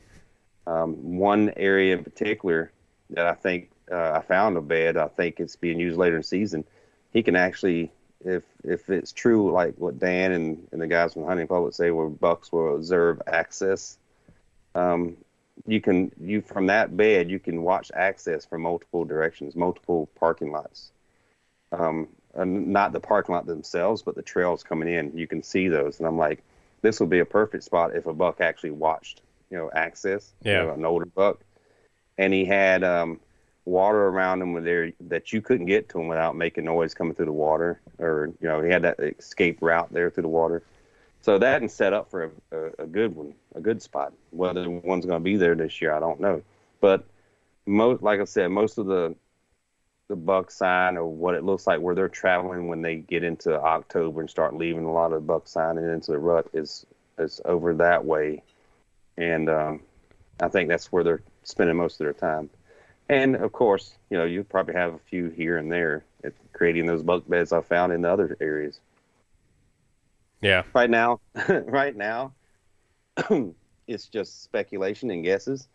[0.67, 2.71] Um, one area in particular
[3.10, 4.95] that I think uh, I found a bed.
[4.95, 6.63] I think it's being used later in season.
[7.12, 7.91] He can actually,
[8.24, 11.91] if if it's true, like what Dan and, and the guys from Hunting Public say,
[11.91, 13.97] where bucks will observe access.
[14.74, 15.17] Um,
[15.67, 20.52] you can you from that bed you can watch access from multiple directions, multiple parking
[20.52, 20.91] lots.
[21.74, 25.17] Um, not the parking lot themselves, but the trails coming in.
[25.17, 26.43] You can see those, and I'm like,
[26.82, 30.34] this would be a perfect spot if a buck actually watched, you know, access.
[30.62, 31.39] you know, an older buck,
[32.17, 33.20] and he had um,
[33.65, 37.13] water around him with there that you couldn't get to him without making noise coming
[37.13, 40.63] through the water, or you know, he had that escape route there through the water.
[41.22, 44.13] So that and set up for a, a, a good one, a good spot.
[44.32, 46.41] Whether one's going to be there this year, I don't know.
[46.80, 47.06] But
[47.67, 49.15] most, like I said, most of the
[50.12, 53.60] the buck sign or what it looks like where they're traveling when they get into
[53.60, 56.86] October and start leaving a lot of the buck sign and into the rut is
[57.17, 58.43] is over that way,
[59.17, 59.82] and um,
[60.41, 62.50] I think that's where they're spending most of their time.
[63.10, 66.86] And of course, you know, you probably have a few here and there at creating
[66.88, 68.80] those buck beds I found in the other areas
[70.41, 70.63] Yeah.
[70.74, 71.19] right now
[71.65, 72.34] right now
[73.88, 75.67] it's just speculation and guesses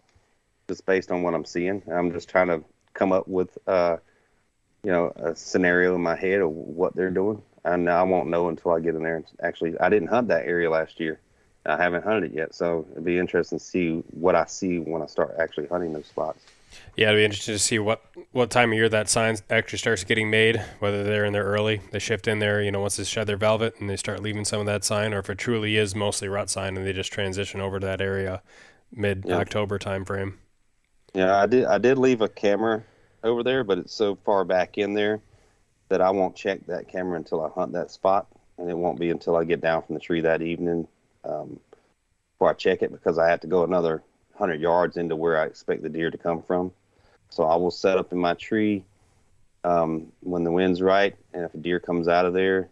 [0.68, 2.62] just based on what i'm seeing i'm just trying to
[2.94, 3.96] come up with uh
[4.86, 7.42] you know a scenario in my head of what they're doing.
[7.64, 9.16] And i won't know until i get in there.
[9.16, 11.18] And actually i didn't hunt that area last year.
[11.66, 12.54] I haven't hunted it yet.
[12.54, 16.06] So it'd be interesting to see what i see when i start actually hunting those
[16.06, 16.44] spots.
[16.94, 20.04] Yeah, it'd be interesting to see what, what time of year that sign actually starts
[20.04, 23.04] getting made, whether they're in there early, they shift in there, you know, once they
[23.04, 25.78] shed their velvet and they start leaving some of that sign, or if it truly
[25.78, 28.42] is mostly rut sign and they just transition over to that area
[28.92, 30.38] mid October time frame.
[31.14, 31.64] Yeah, I did.
[31.64, 32.84] I did leave a camera
[33.26, 35.20] over there, but it's so far back in there
[35.88, 38.26] that I won't check that camera until I hunt that spot,
[38.58, 40.88] and it won't be until I get down from the tree that evening
[41.24, 41.60] um,
[42.32, 44.02] before I check it because I have to go another
[44.34, 46.72] hundred yards into where I expect the deer to come from.
[47.30, 48.84] So I will set up in my tree
[49.64, 52.68] um, when the wind's right, and if a deer comes out of there,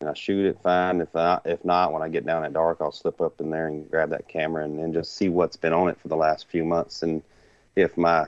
[0.00, 1.00] and I shoot it, fine.
[1.00, 3.68] If I, if not, when I get down at dark, I'll slip up in there
[3.68, 6.48] and grab that camera and then just see what's been on it for the last
[6.48, 7.22] few months and
[7.76, 8.26] if my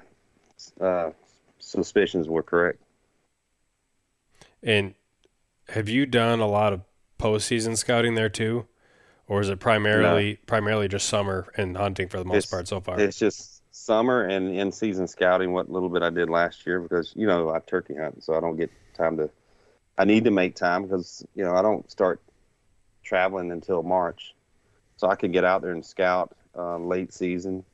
[0.80, 1.10] uh,
[1.66, 2.80] suspicions were correct.
[4.62, 4.94] And
[5.68, 6.82] have you done a lot of
[7.18, 8.66] postseason scouting there too?
[9.28, 12.80] Or is it primarily primarily just summer and hunting for the most It's- part so
[12.80, 13.00] far?
[13.00, 17.12] It's just summer and in season scouting, what little bit I did last year because
[17.16, 19.28] you know I turkey hunt, so I don't get time to.
[19.98, 22.20] I need to make time because you know I don't start
[23.02, 24.34] traveling until March,
[24.96, 27.64] so I could get out there and scout uh, late season,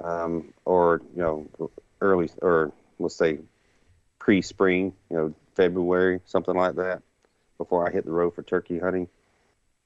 [0.00, 1.48] um, or you know
[2.00, 3.38] early or let's say
[4.18, 7.02] pre-spring, you know February something like that,
[7.58, 9.08] before I hit the road for turkey hunting.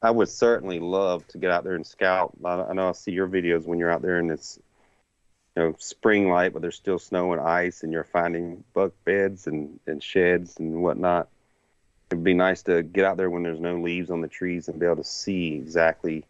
[0.03, 2.33] I would certainly love to get out there and scout.
[2.45, 4.59] I, I know I see your videos when you're out there and it's
[5.57, 9.47] you know spring light, but there's still snow and ice, and you're finding buck beds
[9.47, 11.29] and, and sheds and whatnot.
[12.11, 14.81] It'd be nice to get out there when there's no leaves on the trees and
[14.81, 16.25] be able to see exactly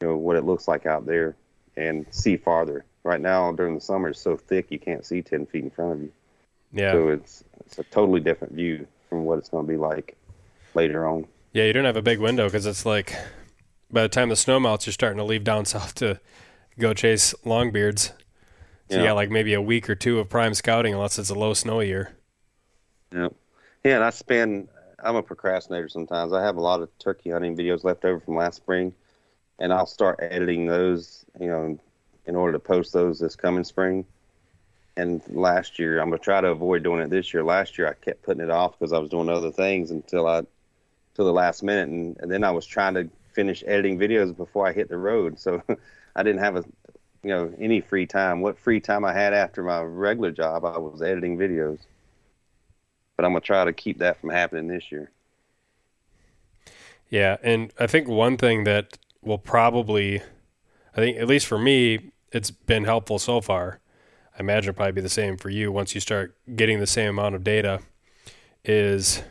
[0.00, 1.36] you know what it looks like out there
[1.76, 2.84] and see farther.
[3.06, 5.92] Right now during the summer it's so thick you can't see ten feet in front
[5.92, 6.12] of you.
[6.72, 6.90] yeah.
[6.90, 10.16] So it's it's a totally different view from what it's going to be like
[10.74, 11.24] later on.
[11.52, 13.14] Yeah, you don't have a big window because it's like
[13.92, 16.20] by the time the snow melts, you're starting to leave down south to
[16.80, 18.10] go chase longbeards.
[18.90, 21.54] So yeah, like maybe a week or two of prime scouting, unless it's a low
[21.54, 22.12] snow year.
[23.12, 23.34] Yep.
[23.84, 24.68] Yeah, and I spend.
[24.98, 26.32] I'm a procrastinator sometimes.
[26.32, 28.92] I have a lot of turkey hunting videos left over from last spring,
[29.60, 31.24] and I'll start editing those.
[31.38, 31.78] You know,
[32.26, 34.04] in order to post those this coming spring.
[34.96, 37.44] And last year, I'm gonna try to avoid doing it this year.
[37.44, 40.42] Last year, I kept putting it off because I was doing other things until I,
[41.14, 44.66] till the last minute, and, and then I was trying to finish editing videos before
[44.66, 45.38] I hit the road.
[45.38, 45.62] So
[46.16, 46.64] I didn't have a,
[47.22, 48.40] you know, any free time.
[48.40, 51.78] What free time I had after my regular job, I was editing videos.
[53.16, 55.10] But I'm gonna try to keep that from happening this year.
[57.10, 60.22] Yeah, and I think one thing that will probably,
[60.94, 63.80] I think at least for me, it's been helpful so far.
[64.36, 67.10] I imagine it'll probably be the same for you once you start getting the same
[67.10, 67.80] amount of data.
[68.64, 69.22] Is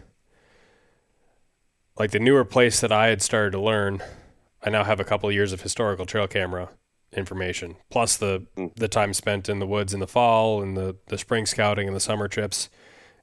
[1.97, 4.01] like the newer place that I had started to learn.
[4.63, 6.69] I now have a couple of years of historical trail camera
[7.13, 8.67] information, plus the hmm.
[8.75, 11.95] the time spent in the woods in the fall and the the spring scouting and
[11.95, 12.69] the summer trips.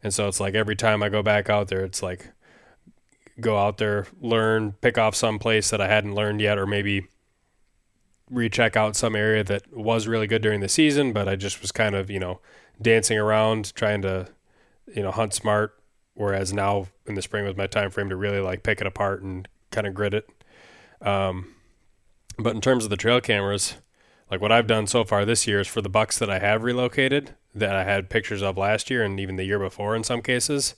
[0.03, 2.29] And so it's like every time I go back out there, it's like
[3.41, 7.07] go out there, learn, pick off some place that I hadn't learned yet, or maybe
[8.33, 11.71] recheck out some area that was really good during the season, but I just was
[11.71, 12.41] kind of, you know,
[12.81, 14.29] dancing around trying to,
[14.95, 15.79] you know, hunt smart.
[16.15, 19.23] Whereas now in the spring was my time frame to really like pick it apart
[19.23, 20.29] and kind of grit it.
[21.01, 21.55] Um,
[22.39, 23.75] but in terms of the trail cameras,
[24.31, 26.63] like what I've done so far this year is for the bucks that I have
[26.63, 30.23] relocated that I had pictures of last year and even the year before in some
[30.23, 30.75] cases.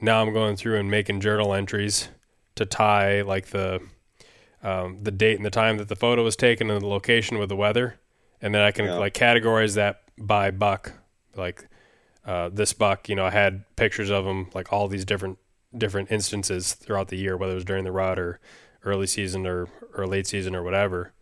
[0.00, 2.08] Now I'm going through and making journal entries
[2.54, 3.80] to tie like the
[4.64, 7.48] um, the date and the time that the photo was taken and the location with
[7.48, 8.00] the weather,
[8.42, 8.94] and then I can Yeah.
[8.94, 10.92] like categorize that by buck.
[11.36, 11.68] Like
[12.24, 15.38] uh, this buck, you know, I had pictures of him like all these different
[15.76, 18.40] different instances throughout the year, whether it was during the rut or
[18.84, 21.12] early season or or late season or whatever.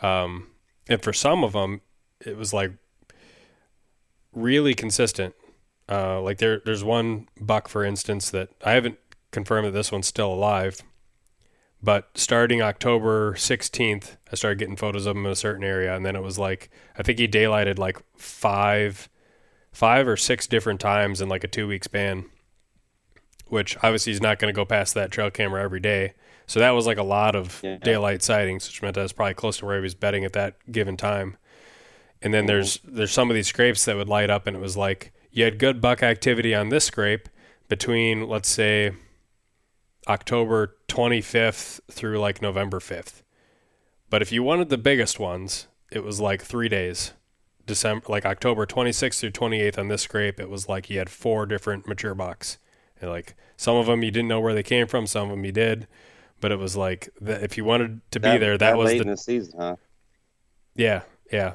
[0.00, 0.48] Um,
[0.88, 1.82] and for some of them,
[2.24, 2.72] it was like
[4.32, 5.34] really consistent.
[5.88, 8.98] Uh, like there, there's one buck, for instance, that I haven't
[9.30, 10.80] confirmed that this one's still alive,
[11.82, 16.04] but starting October 16th, I started getting photos of him in a certain area, and
[16.04, 19.08] then it was like I think he daylighted like five,
[19.72, 22.26] five or six different times in like a two week span.
[23.46, 26.12] Which obviously he's not going to go past that trail camera every day,
[26.46, 27.78] so that was like a lot of Yeah.
[27.78, 30.56] daylight sightings, which meant I was probably close to where he was bedding at that
[30.70, 31.38] given time.
[32.20, 34.76] And then there's there's some of these scrapes that would light up, and it was
[34.76, 37.28] like you had good buck activity on this scrape
[37.68, 38.92] between let's say
[40.08, 43.22] October 25th through like November 5th.
[44.10, 47.12] But if you wanted the biggest ones, it was like three days.
[47.66, 51.44] December, like October 26th through 28th on this scrape, it was like you had four
[51.44, 52.58] different mature bucks.
[53.00, 55.44] And like some of them you didn't know where they came from, some of them
[55.44, 55.86] you did.
[56.40, 59.02] But it was like that if you wanted to be there, that, was late the
[59.02, 59.76] in the season, huh?
[60.76, 61.54] yeah, yeah.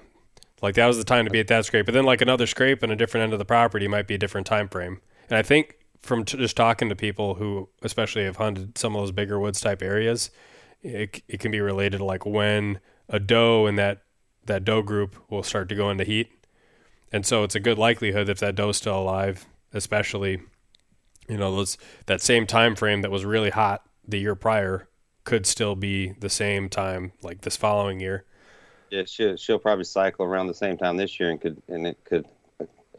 [0.62, 1.86] Like that was the time to be at that scrape.
[1.86, 4.18] But then like another scrape on a different end of the property might be a
[4.18, 5.02] different time frame.
[5.30, 9.02] And I think from t- just talking to people who especially have hunted some of
[9.02, 10.30] those bigger woods type areas,
[10.84, 14.04] it, it can be related to like when a doe in that
[14.46, 16.30] that doe group will start to go into heat.
[17.14, 20.42] And so it's a good likelihood if that doe's still alive, especially
[21.30, 24.90] you know those that same time frame that was really hot the year prior
[25.24, 28.26] could still be the same time like this following year.
[28.90, 31.98] Yeah, she'll she'll probably cycle around the same time this year, and could and it
[32.04, 32.26] could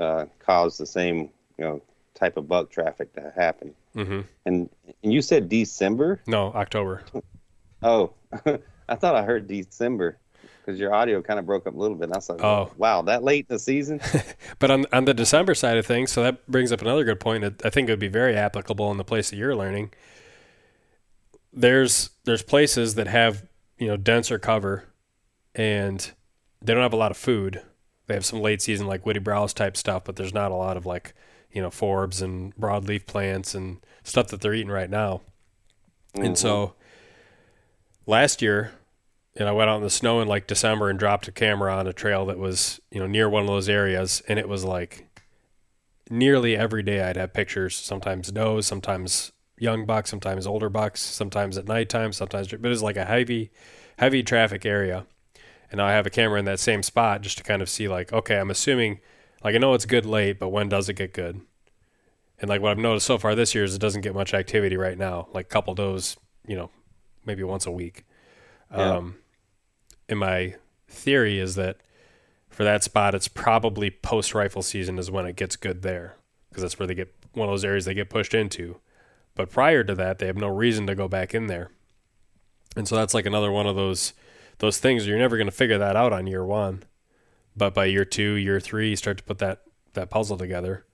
[0.00, 1.82] uh, cause the same you know
[2.14, 3.74] type of buck traffic to happen.
[3.96, 4.20] Mm-hmm.
[4.46, 4.70] And
[5.02, 6.20] and you said December?
[6.26, 7.02] No, October.
[7.82, 8.12] Oh,
[8.88, 10.18] I thought I heard December
[10.64, 12.04] because your audio kind of broke up a little bit.
[12.04, 12.70] And I was like, Oh.
[12.78, 14.00] wow, that late in the season?
[14.58, 17.44] But on on the December side of things, so that brings up another good point.
[17.64, 19.92] I think it would be very applicable in the place that you're learning.
[21.52, 23.46] There's there's places that have
[23.78, 24.84] you know denser cover,
[25.54, 26.10] and
[26.62, 27.62] they don't have a lot of food.
[28.06, 30.76] They have some late season like woody browse type stuff, but there's not a lot
[30.76, 31.14] of like
[31.54, 35.22] you know forbs and broadleaf plants and stuff that they're eating right now.
[36.14, 36.34] And mm-hmm.
[36.34, 36.74] so
[38.06, 38.72] last year,
[39.36, 41.86] and I went out in the snow in like December and dropped a camera on
[41.86, 44.22] a trail that was, you know, near one of those areas.
[44.28, 45.06] And it was like
[46.10, 51.56] nearly every day I'd have pictures, sometimes does, sometimes young bucks, sometimes older bucks, sometimes
[51.56, 53.50] at nighttime, sometimes, but it was like a heavy,
[53.98, 55.06] heavy traffic area.
[55.70, 57.88] And now I have a camera in that same spot just to kind of see
[57.88, 59.00] like, okay, I'm assuming,
[59.44, 61.40] like I know it's good late, but when does it get good?
[62.40, 64.76] And like what I've noticed so far this year is it doesn't get much activity
[64.76, 65.28] right now.
[65.32, 66.70] Like a couple does, you know,
[67.24, 68.04] maybe once a week.
[68.72, 68.96] Yeah.
[68.96, 69.16] Um,
[70.08, 70.56] and my
[70.88, 71.76] theory is that
[72.48, 76.16] for that spot, it's probably post rifle season is when it gets good there
[76.48, 78.80] because that's where they get one of those areas they get pushed into.
[79.34, 81.70] But prior to that, they have no reason to go back in there.
[82.76, 84.14] And so that's like another one of those
[84.58, 86.84] those things you're never going to figure that out on year one.
[87.56, 89.62] But by year two, year three, you start to put that
[89.94, 90.84] that puzzle together.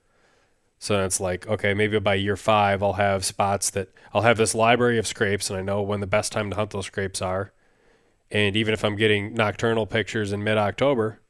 [0.79, 4.55] So it's like, okay, maybe by year five, I'll have spots that I'll have this
[4.55, 7.53] library of scrapes, and I know when the best time to hunt those scrapes are.
[8.31, 11.21] And even if I'm getting nocturnal pictures in mid October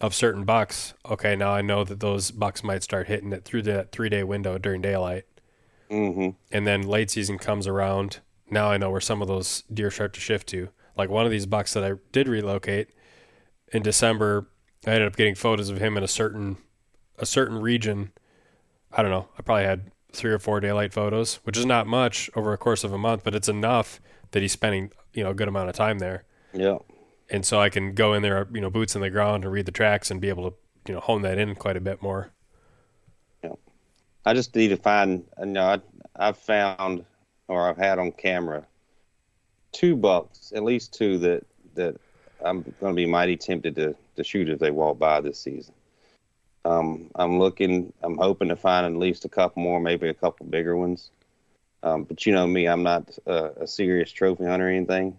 [0.00, 3.62] of certain bucks, okay, now I know that those bucks might start hitting it through
[3.62, 5.24] that three day window during daylight.
[5.90, 6.30] Mm-hmm.
[6.50, 8.20] And then late season comes around.
[8.50, 10.70] Now I know where some of those deer start to shift to.
[10.96, 12.88] Like one of these bucks that I did relocate
[13.72, 14.48] in December,
[14.86, 16.58] I ended up getting photos of him in a certain
[17.18, 18.12] a certain region
[18.92, 19.28] I don't know.
[19.38, 22.84] I probably had three or four daylight photos, which is not much over a course
[22.84, 24.00] of a month, but it's enough
[24.30, 26.24] that he's spending you know a good amount of time there.
[26.52, 26.78] Yeah.
[27.30, 29.66] And so I can go in there, you know, boots in the ground and read
[29.66, 32.32] the tracks and be able to you know hone that in quite a bit more.
[33.44, 33.54] Yeah.
[34.24, 35.24] I just need to find.
[35.38, 35.80] Uh, you know, I,
[36.16, 37.04] I've found
[37.48, 38.66] or I've had on camera
[39.72, 41.96] two bucks, at least two that that
[42.44, 45.74] I'm going to be mighty tempted to to shoot if they walk by this season.
[46.64, 50.44] Um, I'm looking, I'm hoping to find at least a couple more, maybe a couple
[50.46, 51.10] bigger ones.
[51.82, 55.18] Um, but you know me, I'm not a, a serious trophy hunter or anything.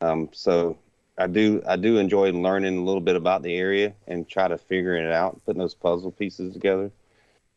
[0.00, 0.76] Um, so
[1.16, 4.58] I do, I do enjoy learning a little bit about the area and try to
[4.58, 6.90] figure it out, putting those puzzle pieces together.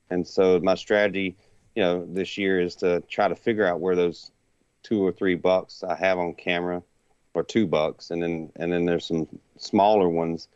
[0.10, 1.36] And so my strategy,
[1.76, 4.32] you know, this year is to try to figure out where those
[4.84, 6.84] two or three bucks I have on camera,
[7.34, 10.48] or two bucks, and then and then there's some smaller ones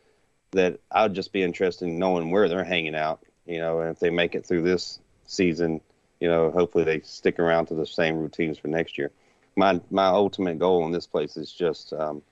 [0.52, 3.98] that I'd just be interested in knowing where they're hanging out, you know, and if
[3.98, 5.80] they make it through this season,
[6.20, 9.10] you know, hopefully they stick around to the same routines for next year.
[9.56, 12.22] My my ultimate goal in this place is just, um,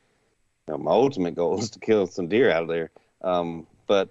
[0.67, 2.91] you know, my ultimate goal is to kill some deer out of there.
[3.23, 4.11] Um, but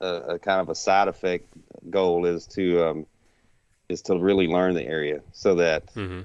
[0.00, 1.46] a, a, kind of a side effect
[1.90, 3.06] goal is to um,
[3.88, 6.20] is to really learn the area so that mm-hmm.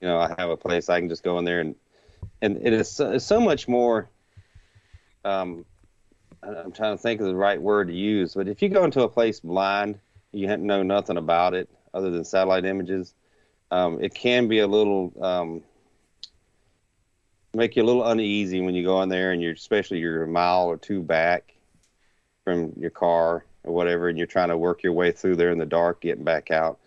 [0.00, 1.74] you know I have a place I can just go in there and
[2.42, 4.08] and it is so, so much more
[5.24, 5.64] um,
[6.42, 9.02] I'm trying to think of the right word to use, but if you go into
[9.02, 9.98] a place blind,
[10.32, 13.14] you know nothing about it other than satellite images.
[13.70, 15.62] Um, it can be a little um,
[17.54, 20.28] make you a little uneasy when you go in there and you're especially you're a
[20.28, 21.54] mile or two back
[22.44, 25.58] from your car or whatever, and you're trying to work your way through there in
[25.58, 26.78] the dark, getting back out.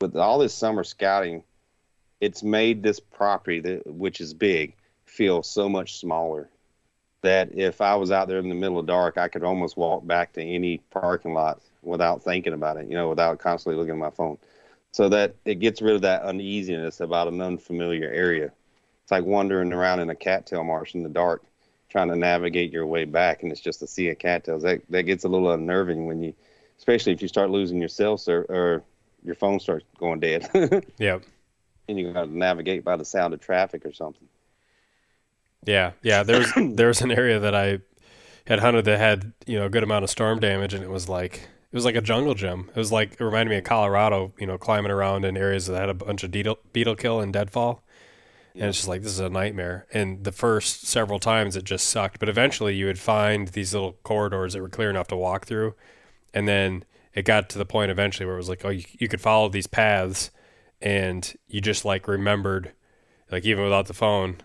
[0.00, 1.42] With all this summer scouting,
[2.20, 6.48] it's made this property that which is big feel so much smaller
[7.22, 10.06] that if I was out there in the middle of dark, I could almost walk
[10.06, 13.98] back to any parking lot without thinking about it, you know, without constantly looking at
[13.98, 14.38] my phone.
[14.92, 18.50] So that it gets rid of that uneasiness about an unfamiliar area.
[19.02, 21.42] It's like wandering around in a cattail marsh in the dark,
[21.88, 24.62] trying to navigate your way back, and it's just a sea of cattails.
[24.62, 26.34] That that gets a little unnerving when you,
[26.78, 28.82] especially if you start losing your cell ser- or
[29.24, 30.48] your phone starts going dead.
[30.98, 31.22] yep.
[31.90, 34.28] And you got to navigate by the sound of traffic or something.
[35.66, 36.22] Yeah, yeah.
[36.22, 37.80] There's there's an area that I
[38.46, 41.08] had hunted that had you know a good amount of storm damage, and it was
[41.08, 42.70] like it was like a jungle gym.
[42.70, 45.80] It was like it reminded me of Colorado, you know, climbing around in areas that
[45.80, 47.82] had a bunch of beetle, beetle kill and deadfall.
[48.54, 49.86] And it's just like this is a nightmare.
[49.92, 53.92] And the first several times it just sucked, but eventually you would find these little
[54.02, 55.74] corridors that were clear enough to walk through,
[56.34, 59.08] and then it got to the point eventually where it was like, oh, you, you
[59.08, 60.30] could follow these paths,
[60.80, 62.72] and you just like remembered,
[63.30, 64.38] like even without the phone,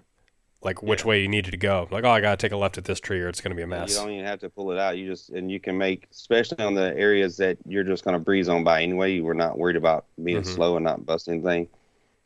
[0.62, 1.08] like which yeah.
[1.08, 1.88] way you needed to go.
[1.92, 3.68] Like, oh, I gotta take a left at this tree, or it's gonna be a
[3.68, 3.92] mess.
[3.92, 4.98] You don't even have to pull it out.
[4.98, 8.50] You just and you can make, especially on the areas that you're just gonna breeze
[8.50, 9.14] on by anyway.
[9.14, 10.54] You were not worried about being mm-hmm.
[10.54, 11.68] slow and not busting anything.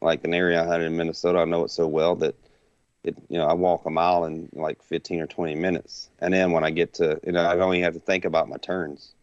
[0.01, 2.33] Like an area I hunted in Minnesota, I know it so well that
[3.03, 6.51] it, you know, I walk a mile in like 15 or 20 minutes, and then
[6.51, 9.13] when I get to, you know, I don't even have to think about my turns.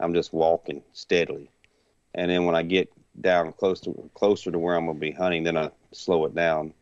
[0.00, 1.50] I'm just walking steadily,
[2.14, 5.44] and then when I get down close to closer to where I'm gonna be hunting,
[5.44, 6.72] then I slow it down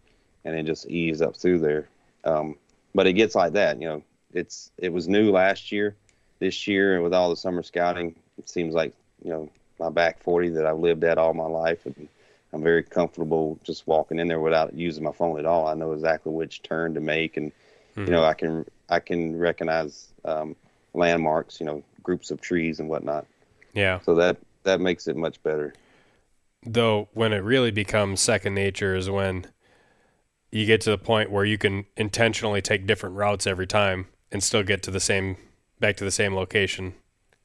[0.45, 1.89] and then just ease up through there.
[2.25, 2.57] Um,
[2.95, 4.03] but it gets like that, you know.
[4.35, 5.97] It's it was new last year.
[6.39, 8.93] This year, and with all the summer scouting, it seems like
[9.23, 12.09] you know my back 40 that I've lived at all my life, and
[12.53, 15.67] I'm very comfortable just walking in there without using my phone at all.
[15.67, 18.05] I know exactly which turn to make, and mm-hmm.
[18.07, 20.57] you know I can I can recognize um,
[20.95, 23.27] landmarks, you know, groups of trees and whatnot.
[23.73, 24.01] Yeah.
[24.01, 25.75] So that that makes it much better.
[26.65, 29.47] Though when it really becomes second nature is when
[30.53, 34.43] you get to the point where you can intentionally take different routes every time and
[34.43, 35.37] still get to the same
[35.81, 36.95] back to the same location.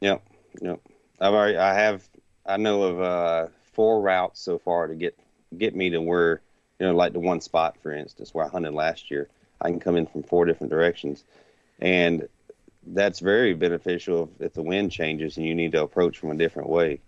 [0.02, 0.22] Yep,
[0.62, 0.80] yep.
[1.20, 2.08] I've already I have
[2.46, 5.18] I know of uh, four routes so far to get
[5.58, 6.42] get me to where
[6.80, 9.30] you know like the one spot for instance where I hunted last year.
[9.60, 11.24] I can come in from four different directions,
[11.80, 12.28] and
[12.86, 16.36] that's very beneficial if, if the wind changes and you need to approach from a
[16.36, 17.00] different way.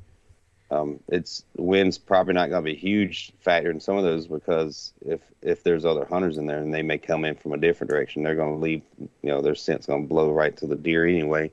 [0.72, 4.28] Um, it's wind's probably not going to be a huge factor in some of those
[4.28, 7.58] because if if there's other hunters in there and they may come in from a
[7.58, 8.84] different direction, they're going to leave.
[9.00, 11.52] You know, their scent's going to blow right to the deer anyway.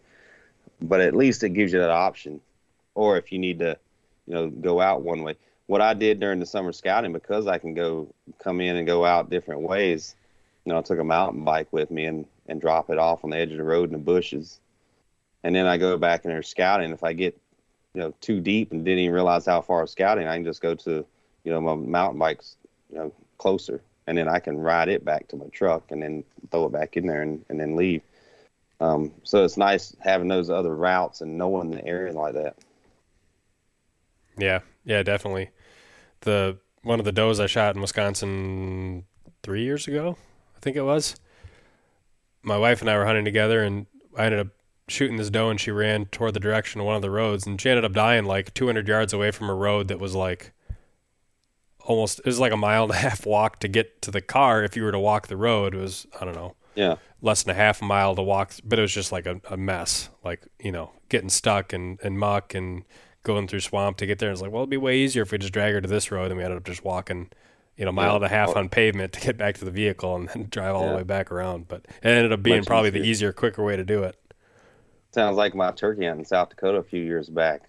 [0.83, 2.41] But at least it gives you that option.
[2.95, 3.79] Or if you need to,
[4.27, 5.37] you know, go out one way.
[5.67, 8.09] What I did during the summer scouting, because I can go
[8.39, 10.15] come in and go out different ways,
[10.65, 13.31] you know, I took a mountain bike with me and and drop it off on
[13.31, 14.61] the edge of the road in the bushes.
[15.43, 16.93] And then I go back and they're scouting.
[16.93, 17.39] If I get,
[17.97, 20.45] you know, too deep and didn't even realize how far I was scouting, I can
[20.45, 21.07] just go to,
[21.45, 22.59] you know, my mountain bike's,
[22.93, 23.81] you know, closer.
[24.07, 26.99] And then I can ride it back to my truck and then throw it back
[26.99, 28.03] in there and, and then leave.
[28.83, 32.57] Um, so it's nice having those other routes and knowing the area like that.
[34.37, 35.49] Yeah, yeah, definitely.
[36.21, 39.07] The one of the does I shot in Wisconsin
[39.43, 40.19] three years ago,
[40.55, 41.17] I think it was
[42.43, 43.87] my wife and I were hunting together, and
[44.19, 44.49] I ended up
[44.89, 47.61] shooting this doe, and she ran toward the direction of one of the roads, and
[47.61, 50.53] she ended up dying like 200 yards away from a road that was like
[51.81, 54.63] almost it was like a mile and a half walk to get to the car.
[54.63, 57.55] If you were to walk the road, it was I don't know, yeah, less than
[57.55, 60.73] a half mile to walk, but it was just like a, a mess, like you
[60.73, 62.85] know, getting stuck and and muck and
[63.23, 64.31] going through swamp to get there.
[64.31, 66.31] It's like, well, it'd be way easier if we just drag her to this road,
[66.31, 67.31] and we ended up just walking
[67.77, 68.17] you know, mile yeah.
[68.17, 68.59] and a half oh.
[68.59, 70.91] on pavement to get back to the vehicle and then drive all yeah.
[70.93, 71.69] the way back around.
[71.69, 73.03] But it ended up being Much probably easier.
[73.03, 74.17] the easier, quicker way to do it.
[75.17, 77.63] Sounds like my turkey hunt in South Dakota a few years back.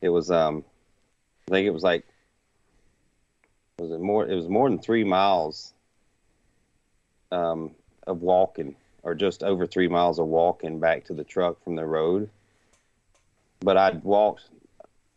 [0.00, 0.64] It was, um,
[1.46, 2.04] I think it was like,
[3.78, 4.26] was it more?
[4.26, 5.72] It was more than three miles
[7.30, 7.76] um,
[8.08, 11.86] of walking, or just over three miles of walking back to the truck from the
[11.86, 12.28] road.
[13.60, 14.42] But I'd walked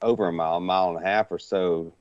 [0.03, 1.91] over a mile, a mile and a half or so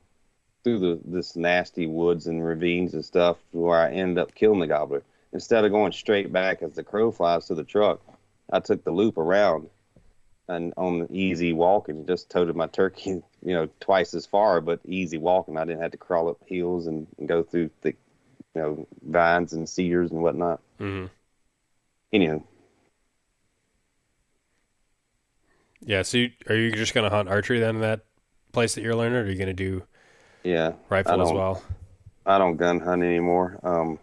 [0.63, 4.67] through the this nasty woods and ravines and stuff where I ended up killing the
[4.67, 5.01] gobbler.
[5.33, 8.01] Instead of going straight back as the crow flies to the truck,
[8.51, 9.69] I took the loop around
[10.47, 13.09] and on the easy walking, and just toted my turkey,
[13.43, 15.57] you know, twice as far, but easy walking.
[15.57, 17.97] I didn't have to crawl up hills and, and go through thick,
[18.55, 20.61] you know, vines and cedars and whatnot.
[20.79, 21.07] Mm-hmm.
[22.13, 22.43] Anyway.
[25.81, 26.01] Yeah.
[26.03, 28.05] So, you, are you just going to hunt archery then in that
[28.53, 29.83] place that you're learning, or are you going to do
[30.47, 30.73] yeah.
[30.89, 31.61] Rifle as well.
[32.25, 33.59] I don't gun hunt anymore.
[33.63, 33.99] Um,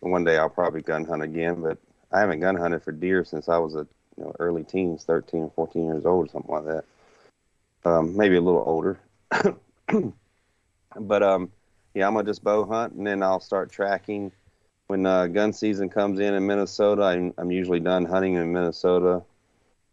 [0.00, 1.78] one day I'll probably gun hunt again, but
[2.16, 3.86] I haven't gun hunted for deer since I was a
[4.16, 6.84] you know, early teens, 13 14 years old, or something like that.
[7.84, 8.98] Um, maybe a little older.
[10.98, 11.52] but um,
[11.92, 14.32] yeah, I'm gonna just bow hunt, and then I'll start tracking.
[14.86, 19.22] When uh, gun season comes in in Minnesota, I'm, I'm usually done hunting in Minnesota.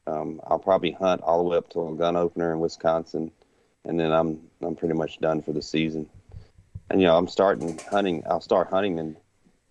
[0.08, 3.32] Um, I'll probably hunt all the way up to a gun opener in Wisconsin,
[3.84, 6.10] and then I'm I'm pretty much done for the season.
[6.90, 8.24] And you know, I'm starting hunting.
[8.30, 9.18] I'll start hunting in you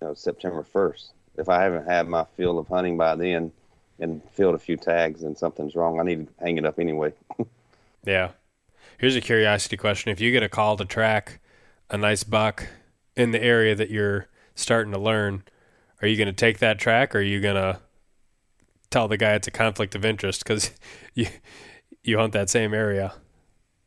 [0.03, 1.12] know September 1st.
[1.37, 3.53] If I haven't had my fill of hunting by then
[3.99, 6.01] and filled a few tags, and something's wrong.
[6.01, 7.12] I need to hang it up anyway.
[8.05, 8.30] yeah.
[8.99, 11.41] Here's a curiosity question: If you get a call to track
[11.91, 12.66] a nice buck
[13.16, 15.45] in the area that you're starting to learn,
[16.01, 17.80] are you going to take that track, or are you going to
[18.91, 20.70] tell the guy it's a conflict of interest because
[21.14, 21.26] you
[22.05, 23.14] you hunt that same area?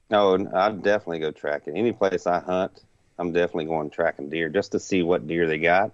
[0.10, 1.76] No, I'd definitely go tracking.
[1.76, 2.84] Any place I hunt,
[3.18, 5.92] I'm definitely going tracking deer just to see what deer they got.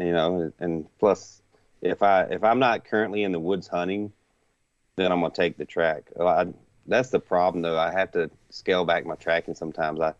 [0.00, 1.40] You know, and plus,
[1.80, 4.12] if I if I'm not currently in the woods hunting,
[4.96, 6.10] then I'm gonna take the track.
[6.20, 6.48] I,
[6.86, 7.78] that's the problem though.
[7.78, 10.00] I have to scale back my tracking sometimes.
[10.00, 10.12] I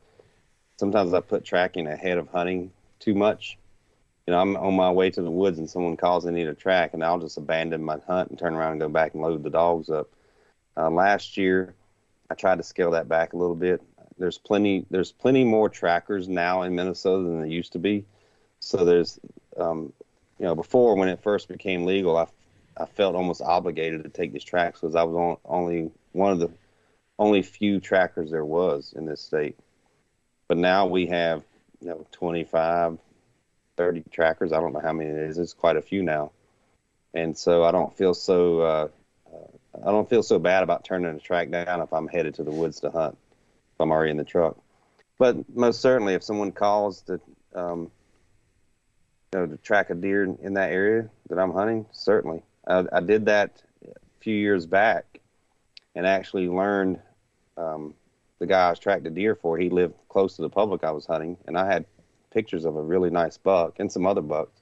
[0.78, 3.58] sometimes I put tracking ahead of hunting too much.
[4.26, 6.54] You know, I'm on my way to the woods and someone calls and need a
[6.54, 9.42] track, and I'll just abandon my hunt and turn around and go back and load
[9.42, 10.08] the dogs up.
[10.76, 11.74] Uh, last year,
[12.30, 13.82] I tried to scale that back a little bit.
[14.18, 18.06] There's plenty there's plenty more trackers now in Minnesota than there used to be.
[18.58, 19.20] So there's
[19.58, 19.92] um,
[20.38, 22.26] you know before when it first became legal, I
[22.76, 26.40] I felt almost obligated to take these tracks because I was on, only one of
[26.40, 26.50] the
[27.18, 29.58] only few trackers there was in this state.
[30.48, 31.42] But now we have
[31.80, 32.98] you know 25,
[33.76, 34.52] 30 trackers.
[34.52, 35.38] I don't know how many it is.
[35.38, 36.32] It's quite a few now,
[37.14, 38.88] and so I don't feel so uh,
[39.84, 42.50] I don't feel so bad about turning the track down if I'm headed to the
[42.50, 43.16] woods to hunt.
[43.74, 44.56] If I'm already in the truck,
[45.18, 47.20] but most certainly, if someone calls to,
[47.54, 47.90] um,
[49.36, 52.42] know, to track a deer in, in that area that I'm hunting, certainly.
[52.66, 55.20] I, I, did that a few years back,
[55.94, 57.00] and actually learned.
[57.56, 57.94] Um,
[58.38, 61.06] the guy I was tracking deer for, he lived close to the public I was
[61.06, 61.86] hunting, and I had
[62.32, 64.60] pictures of a really nice buck and some other bucks.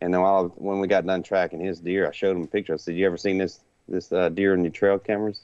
[0.00, 2.74] And then while, when we got done tracking his deer, I showed him a picture.
[2.74, 5.40] I said, "You ever seen this this uh, deer in your trail cameras?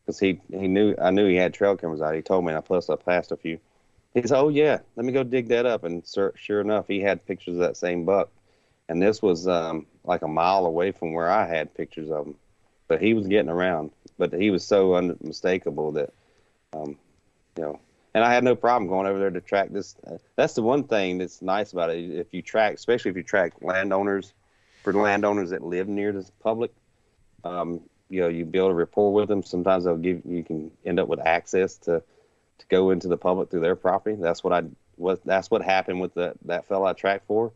[0.00, 2.14] Because he he knew I knew he had trail cameras out.
[2.14, 3.58] He told me, and I plus I passed a few.
[4.14, 7.00] He said, "Oh yeah, let me go dig that up." And sure, sure enough, he
[7.00, 8.30] had pictures of that same buck,
[8.88, 12.36] and this was um, like a mile away from where I had pictures of him.
[12.88, 13.92] But he was getting around.
[14.18, 16.12] But he was so unmistakable that
[16.72, 16.98] Um,
[17.56, 17.80] you know,
[18.14, 19.96] and I had no problem going over there to track this.
[20.06, 22.10] Uh, that's the one thing that's nice about it.
[22.10, 24.32] If you track, especially if you track landowners,
[24.82, 26.72] for landowners that live near the public,
[27.44, 29.42] um, you know, you build a rapport with them.
[29.42, 32.02] Sometimes they'll give you can end up with access to
[32.58, 34.16] to go into the public through their property.
[34.20, 34.62] That's what I
[34.96, 37.52] what that's what happened with the, that fellow I tracked for.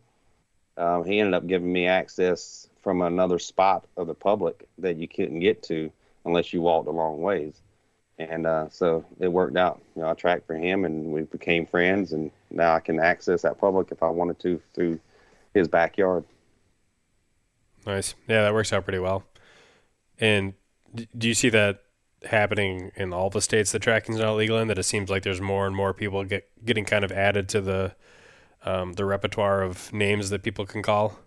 [0.76, 5.08] Um, he ended up giving me access from another spot of the public that you
[5.08, 5.90] couldn't get to
[6.24, 7.60] unless you walked a long ways.
[8.18, 9.80] And uh, so it worked out.
[9.94, 12.12] You know, I tracked for him, and we became friends.
[12.12, 14.98] And now I can access that public if I wanted to through
[15.54, 16.24] his backyard.
[17.86, 18.14] Nice.
[18.26, 19.24] Yeah, that works out pretty well.
[20.20, 20.54] And
[21.16, 21.82] do you see that
[22.24, 24.68] happening in all the states that tracking's not legal in?
[24.68, 27.60] That it seems like there's more and more people get getting kind of added to
[27.60, 27.94] the
[28.64, 31.18] um, the repertoire of names that people can call.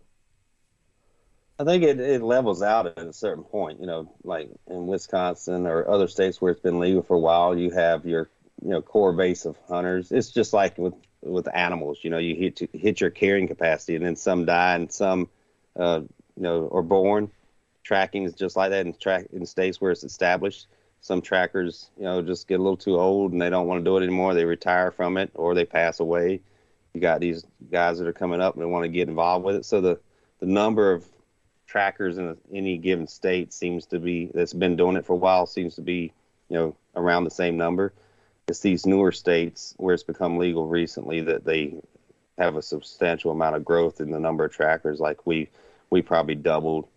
[1.60, 3.80] I think it, it levels out at a certain point.
[3.80, 7.58] You know, like in Wisconsin or other states where it's been legal for a while,
[7.58, 8.30] you have your
[8.64, 10.12] you know core base of hunters.
[10.12, 12.00] It's just like with with animals.
[12.02, 15.30] You know, you hit hit your carrying capacity, and then some die, and some
[15.76, 16.02] uh,
[16.36, 17.30] you know are born.
[17.84, 20.68] Tracking is just like that in track in states where it's established
[21.02, 23.90] some trackers, you know, just get a little too old and they don't want to
[23.90, 24.34] do it anymore.
[24.34, 26.42] They retire from it or they pass away.
[26.94, 29.56] You got these guys that are coming up and they want to get involved with
[29.56, 29.66] it.
[29.66, 30.00] So the,
[30.40, 31.04] the number of
[31.66, 35.46] trackers in any given state seems to be that's been doing it for a while
[35.46, 36.12] seems to be
[36.50, 37.94] you know around the same number.
[38.48, 41.76] It's these newer states where it's become legal recently that they
[42.38, 45.00] have a substantial amount of growth in the number of trackers.
[45.00, 45.50] Like we
[45.90, 46.88] we probably doubled,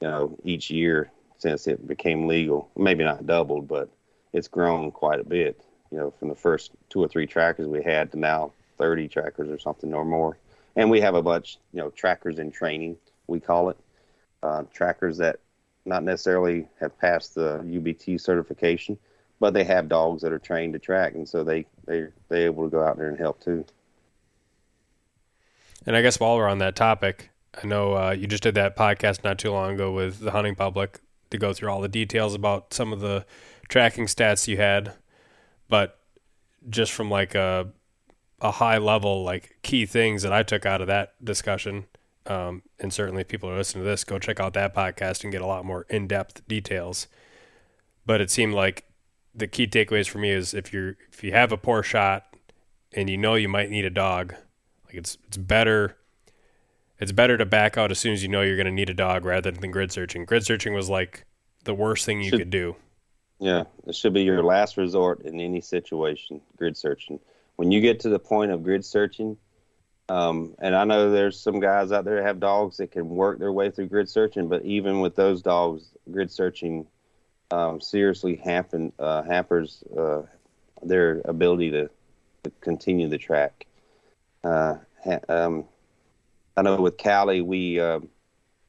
[0.00, 1.10] you know, each year
[1.42, 2.70] since it became legal.
[2.76, 3.90] Maybe not doubled, but
[4.32, 5.60] it's grown quite a bit.
[5.90, 9.50] You know, from the first two or three trackers we had to now 30 trackers
[9.50, 10.38] or something or more.
[10.76, 13.76] And we have a bunch, you know, trackers in training, we call it.
[14.42, 15.40] Uh, trackers that
[15.84, 18.96] not necessarily have passed the UBT certification,
[19.40, 22.64] but they have dogs that are trained to track, and so they they they able
[22.64, 23.64] to go out there and help too.
[25.86, 27.30] And I guess while we're on that topic,
[27.62, 30.54] I know uh, you just did that podcast not too long ago with the hunting
[30.54, 31.00] public
[31.32, 33.26] to go through all the details about some of the
[33.68, 34.92] tracking stats you had,
[35.68, 35.98] but
[36.68, 37.68] just from like a
[38.40, 41.86] a high level like key things that I took out of that discussion.
[42.26, 45.32] Um, and certainly, if people are listening to this, go check out that podcast and
[45.32, 47.08] get a lot more in depth details.
[48.06, 48.84] But it seemed like
[49.34, 52.36] the key takeaways for me is if you're if you have a poor shot
[52.92, 54.34] and you know you might need a dog,
[54.84, 55.96] like it's it's better
[57.02, 58.94] it's better to back out as soon as you know you're going to need a
[58.94, 60.24] dog rather than grid searching.
[60.24, 61.24] Grid searching was like
[61.64, 62.76] the worst thing you should, could do.
[63.40, 66.40] Yeah, it should be your last resort in any situation.
[66.56, 67.18] Grid searching.
[67.56, 69.36] When you get to the point of grid searching,
[70.08, 73.40] um, and I know there's some guys out there that have dogs that can work
[73.40, 76.86] their way through grid searching, but even with those dogs, grid searching
[77.50, 80.22] um, seriously happen, uh, hampers uh,
[80.84, 81.90] their ability to,
[82.44, 83.66] to, continue the track.
[84.44, 85.64] Uh, ha- um,
[86.56, 88.00] I know with Cali, we uh,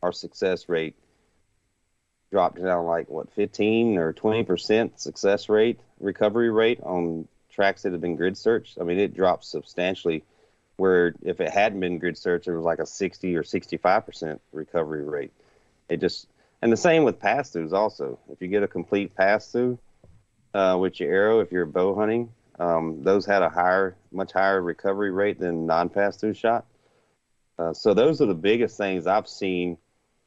[0.01, 0.95] our success rate
[2.31, 7.91] dropped down like what 15 or 20 percent success rate recovery rate on tracks that
[7.91, 8.77] have been grid searched.
[8.79, 10.23] I mean, it dropped substantially.
[10.77, 14.41] Where if it hadn't been grid searched, it was like a 60 or 65 percent
[14.51, 15.31] recovery rate.
[15.87, 16.27] It just
[16.63, 18.17] and the same with pass throughs also.
[18.31, 19.77] If you get a complete pass through
[20.53, 24.61] uh, with your arrow, if you're bow hunting, um, those had a higher, much higher
[24.61, 26.65] recovery rate than non pass through shot.
[27.57, 29.77] Uh, so those are the biggest things I've seen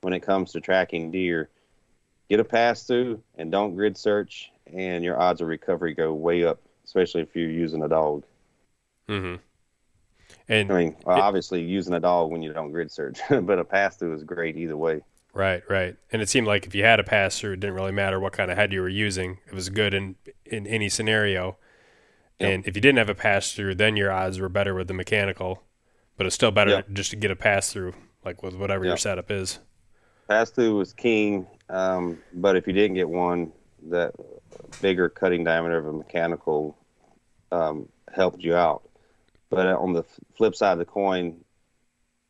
[0.01, 1.51] when it comes to tracking deer.
[2.29, 6.45] Get a pass through and don't grid search, and your odds of recovery go way
[6.45, 8.25] up, especially if you're using a dog.
[9.09, 9.37] Mm-hmm.
[10.49, 13.59] And I mean, well, it, obviously using a dog when you don't grid search, but
[13.59, 15.03] a pass through is great either way.
[15.33, 15.97] Right, right.
[16.11, 18.33] And it seemed like if you had a pass through, it didn't really matter what
[18.33, 19.39] kind of head you were using.
[19.47, 21.59] It was good in in any scenario.
[22.41, 22.51] Yep.
[22.51, 24.95] And if you didn't have a pass through, then your odds were better with the
[24.95, 25.63] mechanical
[26.17, 26.83] but it's still better yeah.
[26.93, 27.95] just to get a pass through,
[28.25, 28.91] like with whatever yeah.
[28.91, 29.59] your setup is.
[30.29, 33.53] Pass through was king, um, but if you didn't get one,
[33.89, 34.13] that
[34.81, 36.77] bigger cutting diameter of a mechanical
[37.53, 38.83] um, helped you out.
[39.51, 40.03] But on the
[40.37, 41.37] flip side of the coin,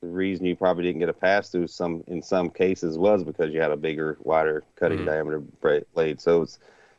[0.03, 3.53] the reason you probably didn't get a pass through some in some cases was because
[3.53, 5.07] you had a bigger, wider cutting mm-hmm.
[5.07, 5.43] diameter
[5.95, 6.21] blade.
[6.21, 6.59] So it's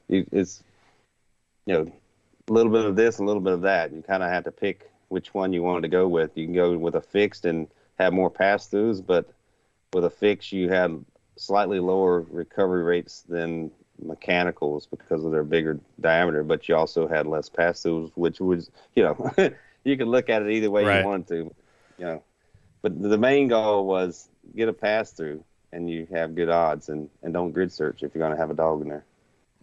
[0.09, 0.63] it's
[1.65, 1.91] you know
[2.49, 3.93] a little bit of this, a little bit of that.
[3.93, 6.31] You kind of had to pick which one you wanted to go with.
[6.35, 9.31] You can go with a fixed and have more pass throughs, but
[9.93, 10.99] with a fix, you have
[11.35, 17.25] slightly lower recovery rates than mechanicals because of their bigger diameter, but you also had
[17.25, 19.31] less pass throughs, which was, you know,
[19.83, 21.01] you could look at it either way right.
[21.01, 21.35] you wanted to,
[21.97, 22.23] you know.
[22.81, 27.09] But the main goal was get a pass through and you have good odds and,
[27.23, 29.05] and don't grid search if you're going to have a dog in there.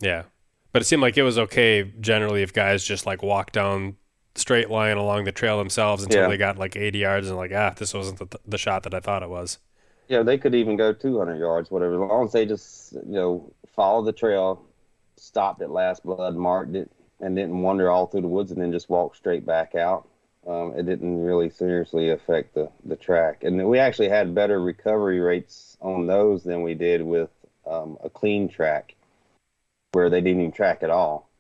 [0.01, 0.25] Yeah.
[0.73, 3.97] But it seemed like it was okay generally if guys just like walk down
[4.37, 6.29] straight line along the trail themselves until Yeah.
[6.29, 9.01] they got like 80 yards and like ah this wasn't the, the shot that I
[9.01, 9.59] thought it was.
[10.09, 13.53] Yeah, they could even go 200 yards, whatever, as long as they just, you know,
[13.75, 14.63] follow the trail,
[15.17, 18.71] stopped at Last Blood, marked it, and didn't wander all through the woods and then
[18.71, 20.07] just walk straight back out.
[20.47, 23.45] Um, it didn't really seriously affect the, the track.
[23.45, 27.31] And we actually had better recovery rates on those than we did with
[27.67, 28.95] um, a clean track
[29.93, 31.31] where they didn't even track at all.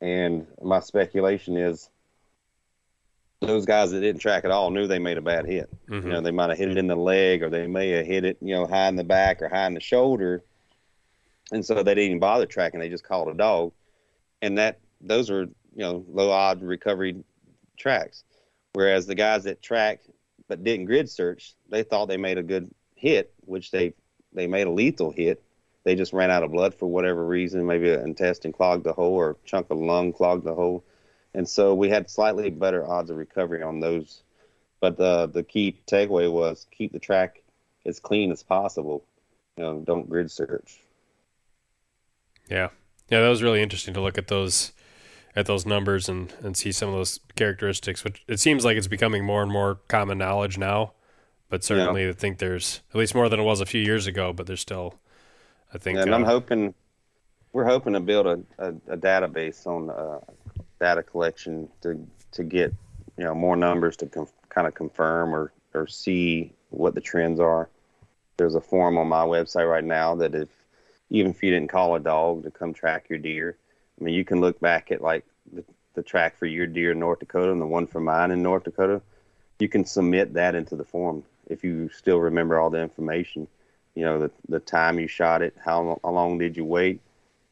[0.00, 1.88] And my speculation is
[3.40, 5.68] those guys that didn't track at all knew they made a bad hit.
[5.88, 6.04] Mhm.
[6.04, 8.24] You know, they might have hit it in the leg or they may have hit
[8.24, 10.42] it, you know, high in the back or high in the shoulder.
[11.52, 12.80] And so they didn't even bother tracking.
[12.80, 13.72] They just called a dog.
[14.42, 17.22] And that those are, you know, low odd recovery
[17.76, 18.24] tracks.
[18.72, 20.08] Whereas the guys that tracked
[20.48, 23.94] but didn't grid search, they thought they made a good hit, which they
[24.32, 25.42] they made a lethal hit.
[25.84, 27.64] They just ran out of blood for whatever reason.
[27.64, 30.84] Maybe an intestine clogged the hole or a chunk of lung clogged the hole.
[31.36, 34.22] And so we had slightly better odds of recovery on those
[34.80, 37.42] but the the key takeaway was keep the track
[37.84, 39.04] as clean as possible.
[39.56, 40.80] You know, don't grid search.
[42.48, 42.68] Yeah.
[43.08, 44.72] Yeah, that was really interesting to look at those
[45.34, 48.86] at those numbers and, and see some of those characteristics, which it seems like it's
[48.86, 50.92] becoming more and more common knowledge now.
[51.48, 54.32] But certainly I think there's at least more than it was a few years ago,
[54.32, 54.94] but there's still
[55.72, 56.74] I think and I'm uh, hoping
[57.52, 60.20] we're hoping to build a, a, a database on uh,
[60.80, 62.72] data collection to to get
[63.16, 64.06] you know more numbers to
[64.48, 67.68] kind of confirm or or see what the trends are.
[68.36, 70.48] There's a form on my website right now that if
[71.10, 73.56] even if you didn't call a dog to come track your deer,
[74.00, 75.64] I mean you can look back at like the,
[75.94, 78.64] the track for your deer in North Dakota and the one for mine in North
[78.64, 79.00] Dakota.
[79.58, 83.48] You can submit that into the form if you still remember all the information.
[83.94, 87.00] You know the the time you shot it, how how long did you wait,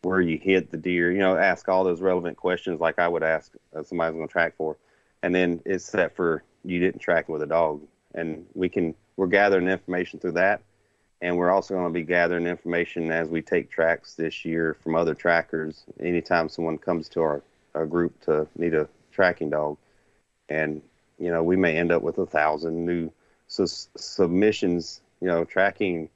[0.05, 1.11] where you hit the deer.
[1.11, 4.33] You know, ask all those relevant questions like I would ask uh, somebody's going to
[4.33, 4.77] track for,
[5.23, 7.83] and then it's set for you didn't track with a dog,
[8.15, 10.63] and we can we're gathering information through that,
[11.21, 14.95] and we're also going to be gathering information as we take tracks this year from
[14.95, 15.85] other trackers.
[16.01, 17.43] Anytime someone comes to our,
[17.75, 19.79] our group to need a tracking dog,
[20.49, 20.83] and
[21.19, 23.11] you know we may end up with a thousand new
[23.49, 25.01] sus- submissions.
[25.21, 26.11] You know, tracking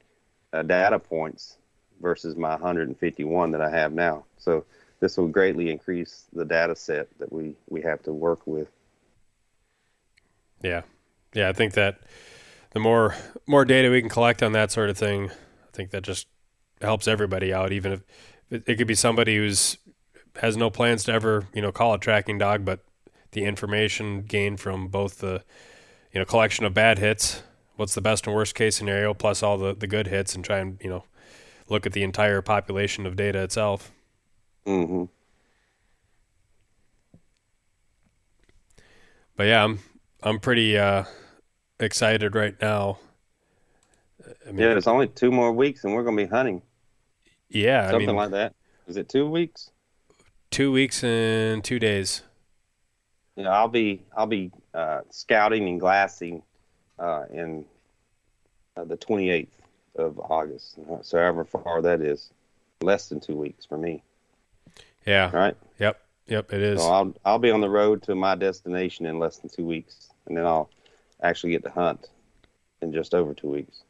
[0.53, 1.57] uh, data points
[2.01, 4.25] versus my 151 that I have now.
[4.37, 4.65] So
[4.99, 8.69] this will greatly increase the data set that we, we have to work with.
[10.61, 10.81] Yeah,
[11.33, 11.49] yeah.
[11.49, 12.01] I think that
[12.71, 13.15] the more
[13.47, 16.27] more data we can collect on that sort of thing, I think that just
[16.81, 17.71] helps everybody out.
[17.71, 18.03] Even if
[18.49, 19.77] it, it could be somebody who's
[20.41, 22.81] has no plans to ever you know call a tracking dog, but
[23.31, 25.43] the information gained from both the
[26.11, 27.41] you know collection of bad hits,
[27.75, 30.59] what's the best and worst case scenario, plus all the the good hits, and try
[30.59, 31.03] and you know
[31.69, 33.91] look at the entire population of data itself.
[34.65, 35.05] hmm
[39.35, 39.79] But yeah, I'm
[40.23, 41.05] I'm pretty uh,
[41.79, 42.99] excited right now.
[44.47, 46.61] I mean, Yeah, it's only two more weeks and we're going to be hunting.
[47.49, 48.55] yeah, I Something mean, like that.
[48.87, 49.71] Is it two weeks?
[50.51, 52.23] two weeks and two days.
[53.35, 56.43] Yeah, I'll be I'll be uh, scouting and glassing
[56.99, 57.65] uh, in
[58.75, 59.58] uh, the 28th
[59.99, 60.79] of August.
[61.01, 62.31] So however far that is,
[62.81, 64.03] less than two weeks for me.
[65.05, 65.29] Yeah.
[65.35, 65.57] Right.
[65.79, 65.99] Yep.
[66.27, 66.53] Yep.
[66.53, 66.81] It is.
[66.81, 70.09] So I'll I'll be on the road to my destination in less than two weeks,
[70.25, 70.69] and then I'll
[71.21, 72.09] actually get to hunt
[72.81, 73.83] in just over two weeks.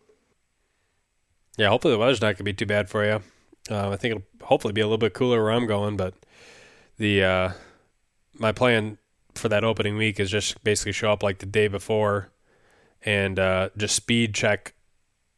[1.58, 1.70] Yeah.
[1.70, 3.22] Hopefully the weather's not going to be too bad for you.
[3.70, 6.16] Uh, I think it'll hopefully be a little bit cooler where I'm going, but
[6.98, 7.52] the uh,
[8.34, 8.98] my plan
[9.36, 12.30] for that opening week is just basically show up like the day before
[13.04, 14.74] and uh, just speed check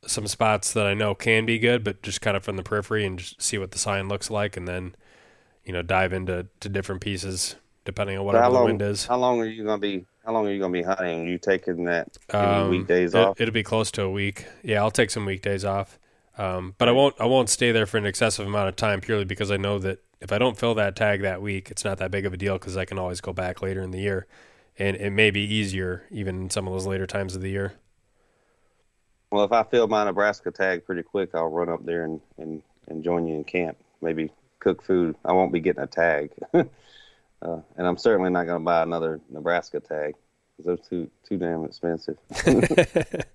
[0.05, 3.05] some spots that I know can be good, but just kind of from the periphery
[3.05, 4.95] and just see what the sign looks like, and then
[5.65, 8.59] you know dive into to different pieces depending on So whatever how the long?
[8.59, 9.09] wind is.
[9.09, 10.05] How long are you gonna be?
[10.25, 11.21] How long are you gonna be hunting?
[11.27, 13.37] Are you taking that Um, weekdays it, off?
[13.37, 14.45] It'll be close to a week.
[14.63, 15.99] Yeah, I'll take some weekdays off.
[16.37, 17.15] Um, but I won't.
[17.19, 19.99] I won't stay there for an excessive amount of time purely because I know that
[20.21, 22.53] if I don't fill that tag that week, it's not that big of a deal
[22.57, 24.27] because I can always go back later in the year,
[24.79, 27.73] and it may be easier even in some of those later times of the year.
[29.31, 32.61] Well, if I fill my Nebraska tag pretty quick, I'll run up there and, and,
[32.87, 33.77] and join you in camp.
[34.01, 35.15] Maybe cook food.
[35.23, 36.63] I won't be getting a tag, uh,
[37.41, 40.15] and I'm certainly not going to buy another Nebraska tag
[40.57, 42.17] because those too too damn expensive.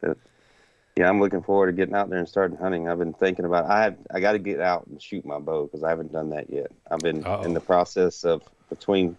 [0.00, 0.18] But,
[0.96, 2.88] yeah, I'm looking forward to getting out there and starting hunting.
[2.88, 3.66] I've been thinking about.
[3.66, 6.30] I have, I got to get out and shoot my bow because I haven't done
[6.30, 6.72] that yet.
[6.90, 7.42] I've been Uh-oh.
[7.42, 9.16] in the process of between.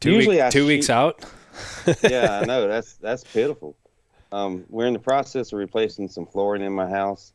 [0.00, 1.24] two Usually week, two weeks shoot- out.
[2.02, 3.76] yeah, I know that's that's pitiful.
[4.32, 7.32] Um, we're in the process of replacing some flooring in my house.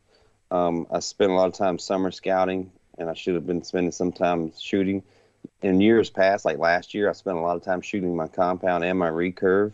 [0.52, 3.92] Um, I spent a lot of time summer scouting, and I should have been spending
[3.92, 5.04] some time shooting.
[5.62, 8.84] In years past, like last year, I spent a lot of time shooting my compound
[8.84, 9.74] and my recurve,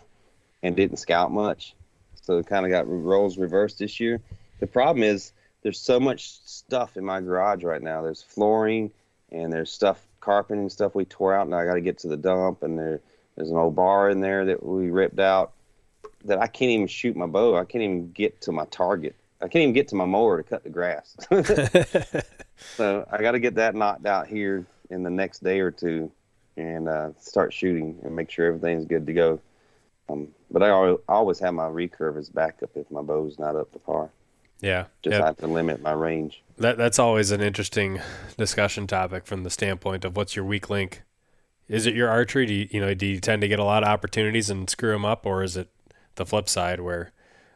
[0.64, 1.76] and didn't scout much.
[2.22, 4.22] So it kind of got roles reversed this year.
[4.60, 5.32] The problem is
[5.64, 8.02] there's so much stuff in my garage right now.
[8.02, 8.92] There's flooring
[9.32, 12.18] and there's stuff carpeting stuff we tore out, and I got to get to the
[12.18, 12.64] dump.
[12.64, 13.02] And there,
[13.38, 15.54] there's an old bar in there that we ripped out
[16.26, 17.56] that I can't even shoot my bow.
[17.56, 19.16] I can't even get to my target.
[19.40, 21.16] I can't even get to my mower to cut the grass.
[22.76, 26.12] so I got to get that knocked out here in the next day or two,
[26.58, 29.40] and uh, start shooting and make sure everything's good to go.
[30.10, 30.70] Um, but I
[31.08, 34.10] always have my recurve as backup if my bow's not up to par.
[34.60, 35.26] Yeah, just yeah.
[35.26, 36.42] have to limit my range.
[36.58, 38.02] That that's always an interesting
[38.38, 41.04] discussion topic from the standpoint of what's your weak link.
[41.70, 42.46] Is it your archery?
[42.46, 42.94] Do you, you know?
[42.94, 45.58] Do you tend to get a lot of opportunities and screw them up, or is
[45.58, 45.70] it
[46.16, 47.12] the flip side where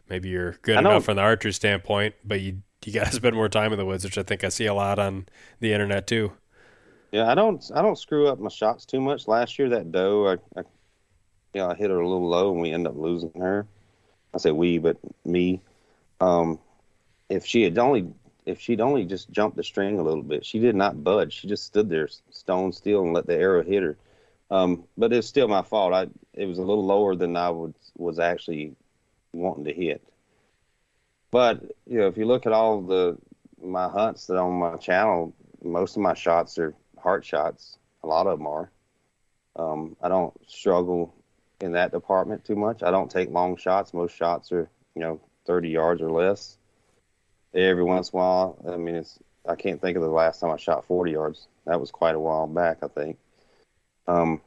[0.10, 3.50] maybe you're good enough from the archery standpoint, but you you got to spend more
[3.50, 5.28] time in the woods, which I think I see a lot on
[5.60, 6.34] the internet too.
[7.12, 9.28] Yeah, I don't I don't screw up my shots too much.
[9.28, 10.64] Last year that doe, I, I
[11.54, 13.66] you know, I hit her a little low and we end up losing her.
[14.34, 15.62] I say we, but me.
[16.22, 16.60] Um,
[17.30, 18.08] if she had only
[18.46, 21.34] if she'd only just jumped the string a little bit, she did not budge.
[21.34, 23.98] She just stood there stone still and let the arrow hit her.
[24.50, 25.94] Um, but it's still my fault.
[25.94, 28.76] I it was a little lower than I would was actually
[29.32, 30.02] wanting to hit.
[31.30, 33.18] But you know, if you look at all the
[33.64, 35.34] my hunts that on my channel,
[35.64, 37.78] most of my shots are heart shots.
[38.04, 38.72] A lot of them are.
[39.56, 41.14] Um, I don't struggle
[41.62, 42.84] in that department too much.
[42.84, 43.94] I don't take long shots.
[43.94, 46.58] Most shots are you know 30 yards or less.
[47.54, 50.52] Every once in a while, I mean, it's I can't think of the last time
[50.52, 51.48] I shot 40 yards.
[51.66, 53.18] That was quite a while back, I think.
[54.08, 54.42] Um,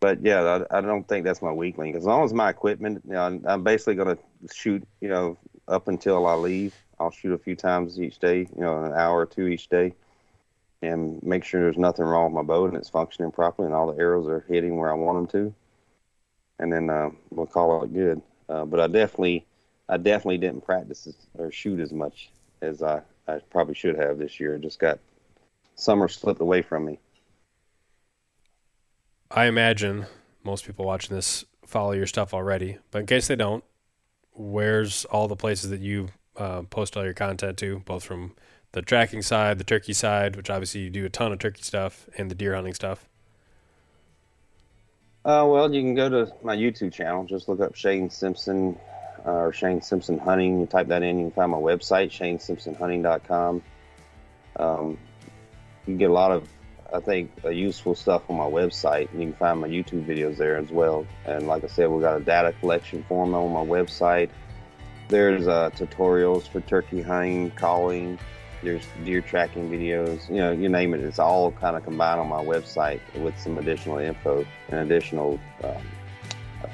[0.00, 1.96] but yeah, I, I don't think that's my weak link.
[1.96, 4.22] As long as my equipment, you know, I'm basically going to
[4.54, 5.36] shoot, you know,
[5.68, 6.74] up until I leave.
[6.98, 9.94] I'll shoot a few times each day, you know, an hour or two each day,
[10.82, 13.92] and make sure there's nothing wrong with my bow and it's functioning properly and all
[13.92, 15.54] the arrows are hitting where I want them to.
[16.58, 18.22] And then uh, we'll call it good.
[18.48, 19.44] Uh, but I definitely,
[19.88, 21.08] I definitely didn't practice
[21.38, 22.30] or shoot as much
[22.62, 24.54] as I, I probably should have this year.
[24.54, 24.98] It just got
[25.76, 26.98] summer slipped away from me.
[29.30, 30.06] I imagine
[30.44, 33.64] most people watching this follow your stuff already, but in case they don't,
[34.32, 38.34] where's all the places that you uh, post all your content to, both from
[38.72, 42.08] the tracking side, the turkey side, which obviously you do a ton of turkey stuff,
[42.18, 43.08] and the deer hunting stuff?
[45.24, 47.24] Uh, well, you can go to my YouTube channel.
[47.24, 48.78] Just look up Shane Simpson
[49.26, 50.60] uh, or Shane Simpson Hunting.
[50.60, 53.62] You type that in, you can find my website, ShaneSimpsonHunting.com.
[54.56, 54.98] Um,
[55.86, 56.48] you get a lot of
[56.92, 59.10] I think, uh, useful stuff on my website.
[59.12, 61.06] And you can find my YouTube videos there as well.
[61.24, 64.30] And like I said, we've got a data collection form on my website.
[65.08, 68.18] There's uh, tutorials for turkey hunting, calling.
[68.62, 70.28] There's deer tracking videos.
[70.28, 71.00] You know, you name it.
[71.00, 75.38] It's all kind of combined on my website with some additional info and additional.
[75.62, 75.82] Um,
[76.64, 76.68] uh,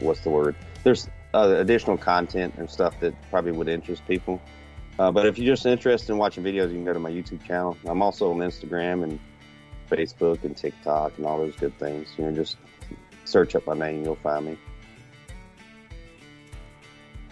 [0.00, 0.54] what's the word?
[0.88, 4.40] There's uh, additional content and stuff that probably would interest people.
[4.98, 7.44] Uh, but if you're just interested in watching videos, you can go to my YouTube
[7.44, 7.76] channel.
[7.84, 9.20] I'm also on Instagram and
[9.90, 12.08] Facebook and TikTok and all those good things.
[12.16, 12.56] You know, just
[13.26, 14.58] search up my name, you'll find me.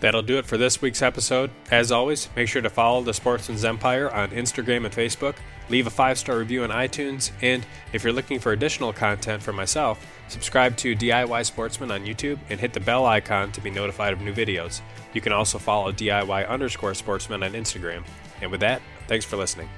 [0.00, 1.50] That'll do it for this week's episode.
[1.70, 5.36] As always, make sure to follow the Sportsman's Empire on Instagram and Facebook,
[5.68, 9.56] leave a five star review on iTunes, and if you're looking for additional content from
[9.56, 14.12] myself, subscribe to DIY Sportsman on YouTube and hit the bell icon to be notified
[14.12, 14.80] of new videos.
[15.12, 18.04] You can also follow DIY underscore sportsman on Instagram.
[18.42, 19.68] And with that, thanks for listening.